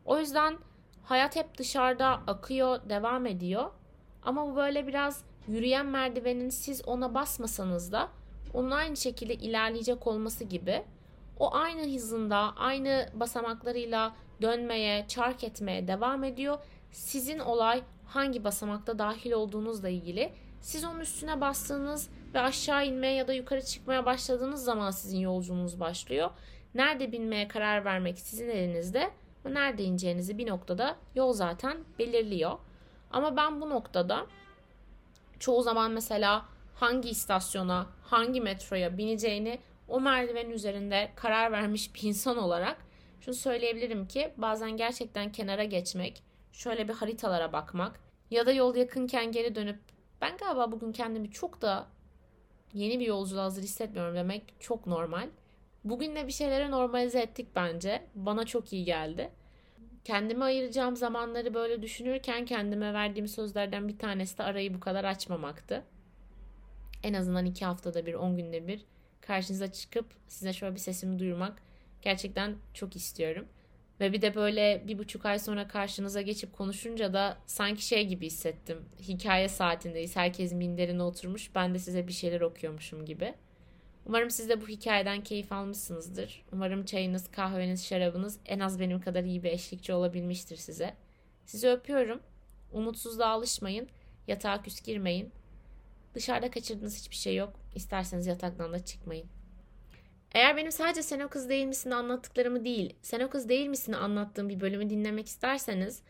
O 0.04 0.18
yüzden 0.18 0.58
hayat 1.02 1.36
hep 1.36 1.58
dışarıda 1.58 2.08
akıyor, 2.26 2.88
devam 2.88 3.26
ediyor. 3.26 3.70
Ama 4.22 4.46
bu 4.46 4.56
böyle 4.56 4.86
biraz 4.86 5.24
yürüyen 5.48 5.86
merdivenin 5.86 6.50
siz 6.50 6.88
ona 6.88 7.14
basmasanız 7.14 7.92
da 7.92 8.08
onun 8.54 8.70
aynı 8.70 8.96
şekilde 8.96 9.34
ilerleyecek 9.34 10.06
olması 10.06 10.44
gibi. 10.44 10.82
O 11.38 11.54
aynı 11.54 11.94
hızında, 11.94 12.36
aynı 12.56 13.08
basamaklarıyla 13.14 14.14
dönmeye, 14.42 15.04
çark 15.08 15.44
etmeye 15.44 15.88
devam 15.88 16.24
ediyor. 16.24 16.58
Sizin 16.92 17.38
olay 17.38 17.82
hangi 18.06 18.44
basamakta 18.44 18.98
dahil 18.98 19.32
olduğunuzla 19.32 19.88
ilgili. 19.88 20.32
Siz 20.60 20.84
onun 20.84 21.00
üstüne 21.00 21.40
bastığınız 21.40 22.10
ve 22.34 22.40
aşağı 22.40 22.86
inmeye 22.86 23.14
ya 23.14 23.28
da 23.28 23.32
yukarı 23.32 23.62
çıkmaya 23.64 24.06
başladığınız 24.06 24.64
zaman 24.64 24.90
sizin 24.90 25.18
yolculuğunuz 25.18 25.80
başlıyor. 25.80 26.30
Nerede 26.74 27.12
binmeye 27.12 27.48
karar 27.48 27.84
vermek 27.84 28.18
sizin 28.18 28.48
elinizde 28.48 29.10
nerede 29.44 29.84
ineceğinizi 29.84 30.38
bir 30.38 30.46
noktada 30.46 30.96
yol 31.14 31.32
zaten 31.32 31.78
belirliyor. 31.98 32.58
Ama 33.10 33.36
ben 33.36 33.60
bu 33.60 33.70
noktada 33.70 34.26
çoğu 35.38 35.62
zaman 35.62 35.90
mesela 35.90 36.44
hangi 36.74 37.10
istasyona, 37.10 37.86
hangi 38.02 38.40
metroya 38.40 38.98
bineceğini 38.98 39.58
o 39.88 40.00
merdivenin 40.00 40.50
üzerinde 40.50 41.12
karar 41.16 41.52
vermiş 41.52 41.94
bir 41.94 42.02
insan 42.02 42.36
olarak 42.36 42.76
şunu 43.20 43.34
söyleyebilirim 43.34 44.08
ki 44.08 44.34
bazen 44.36 44.76
gerçekten 44.76 45.32
kenara 45.32 45.64
geçmek, 45.64 46.22
şöyle 46.52 46.88
bir 46.88 46.92
haritalara 46.92 47.52
bakmak 47.52 48.00
ya 48.30 48.46
da 48.46 48.52
yol 48.52 48.76
yakınken 48.76 49.32
geri 49.32 49.54
dönüp 49.54 49.78
ben 50.20 50.36
galiba 50.36 50.72
bugün 50.72 50.92
kendimi 50.92 51.30
çok 51.30 51.62
da 51.62 51.86
yeni 52.72 53.00
bir 53.00 53.06
yolculuğa 53.06 53.44
hazır 53.44 53.62
hissetmiyorum 53.62 54.16
demek 54.16 54.54
çok 54.60 54.86
normal. 54.86 55.28
Bugün 55.84 56.16
de 56.16 56.26
bir 56.26 56.32
şeylere 56.32 56.70
normalize 56.70 57.20
ettik 57.20 57.48
bence. 57.56 58.02
Bana 58.14 58.44
çok 58.44 58.72
iyi 58.72 58.84
geldi. 58.84 59.30
Kendime 60.04 60.44
ayıracağım 60.44 60.96
zamanları 60.96 61.54
böyle 61.54 61.82
düşünürken 61.82 62.44
kendime 62.44 62.92
verdiğim 62.92 63.28
sözlerden 63.28 63.88
bir 63.88 63.98
tanesi 63.98 64.38
de 64.38 64.42
arayı 64.42 64.74
bu 64.74 64.80
kadar 64.80 65.04
açmamaktı. 65.04 65.84
En 67.04 67.14
azından 67.14 67.46
iki 67.46 67.64
haftada 67.64 68.06
bir, 68.06 68.14
on 68.14 68.36
günde 68.36 68.68
bir 68.68 68.84
karşınıza 69.20 69.72
çıkıp 69.72 70.06
size 70.28 70.52
şöyle 70.52 70.74
bir 70.74 70.80
sesimi 70.80 71.18
duyurmak 71.18 71.62
gerçekten 72.02 72.56
çok 72.74 72.96
istiyorum. 72.96 73.46
Ve 74.00 74.12
bir 74.12 74.22
de 74.22 74.34
böyle 74.34 74.82
bir 74.86 74.98
buçuk 74.98 75.26
ay 75.26 75.38
sonra 75.38 75.68
karşınıza 75.68 76.22
geçip 76.22 76.52
konuşunca 76.52 77.12
da 77.12 77.38
sanki 77.46 77.86
şey 77.86 78.06
gibi 78.06 78.26
hissettim. 78.26 78.78
Hikaye 79.00 79.48
saatindeyiz. 79.48 80.16
Herkes 80.16 80.52
minderine 80.52 81.02
oturmuş. 81.02 81.54
Ben 81.54 81.74
de 81.74 81.78
size 81.78 82.08
bir 82.08 82.12
şeyler 82.12 82.40
okuyormuşum 82.40 83.04
gibi. 83.04 83.34
Umarım 84.06 84.30
siz 84.30 84.48
de 84.48 84.60
bu 84.60 84.68
hikayeden 84.68 85.22
keyif 85.22 85.52
almışsınızdır. 85.52 86.44
Umarım 86.52 86.84
çayınız, 86.84 87.30
kahveniz, 87.30 87.86
şarabınız 87.86 88.38
en 88.46 88.60
az 88.60 88.80
benim 88.80 89.00
kadar 89.00 89.24
iyi 89.24 89.42
bir 89.42 89.50
eşlikçi 89.50 89.92
olabilmiştir 89.92 90.56
size. 90.56 90.94
Sizi 91.46 91.68
öpüyorum. 91.68 92.20
Umutsuzluğa 92.72 93.28
alışmayın. 93.28 93.88
Yatağa 94.26 94.62
küs 94.62 94.80
girmeyin. 94.80 95.32
Dışarıda 96.14 96.50
kaçırdığınız 96.50 96.98
hiçbir 96.98 97.16
şey 97.16 97.36
yok. 97.36 97.52
İsterseniz 97.74 98.26
yataktan 98.26 98.72
da 98.72 98.84
çıkmayın. 98.84 99.26
Eğer 100.34 100.56
benim 100.56 100.72
sadece 100.72 101.02
Sen 101.02 101.20
o 101.20 101.28
kız 101.28 101.48
değil 101.48 101.66
misin 101.66 101.90
anlattıklarımı 101.90 102.64
değil, 102.64 102.96
Sen 103.02 103.20
o 103.20 103.30
kız 103.30 103.48
değil 103.48 103.66
misin 103.66 103.92
anlattığım 103.92 104.48
bir 104.48 104.60
bölümü 104.60 104.90
dinlemek 104.90 105.26
isterseniz 105.26 106.02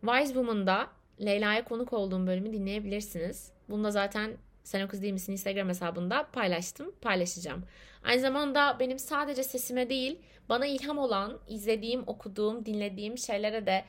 Wise 0.00 0.26
Woman'da 0.26 0.88
Leyla'ya 1.20 1.64
konuk 1.64 1.92
olduğum 1.92 2.26
bölümü 2.26 2.52
dinleyebilirsiniz. 2.52 3.52
Bunu 3.68 3.84
da 3.84 3.90
zaten 3.90 4.36
Sen 4.64 4.84
o 4.84 4.88
kız 4.88 5.02
değil 5.02 5.12
misin 5.12 5.32
Instagram 5.32 5.68
hesabında 5.68 6.26
paylaştım, 6.32 6.94
paylaşacağım. 7.00 7.64
Aynı 8.04 8.20
zamanda 8.20 8.76
benim 8.80 8.98
sadece 8.98 9.42
sesime 9.42 9.90
değil, 9.90 10.18
bana 10.48 10.66
ilham 10.66 10.98
olan, 10.98 11.38
izlediğim, 11.48 12.02
okuduğum, 12.06 12.66
dinlediğim 12.66 13.18
şeylere 13.18 13.66
de 13.66 13.84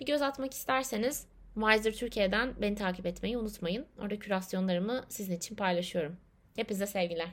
bir 0.00 0.06
göz 0.06 0.22
atmak 0.22 0.54
isterseniz 0.54 1.26
Wiser 1.54 1.92
Türkiye'den 1.92 2.54
beni 2.60 2.74
takip 2.74 3.06
etmeyi 3.06 3.38
unutmayın. 3.38 3.86
Orada 3.98 4.18
kürasyonlarımı 4.18 5.04
sizin 5.08 5.36
için 5.36 5.56
paylaşıyorum. 5.56 6.16
Hepinize 6.56 6.86
sevgiler. 6.86 7.28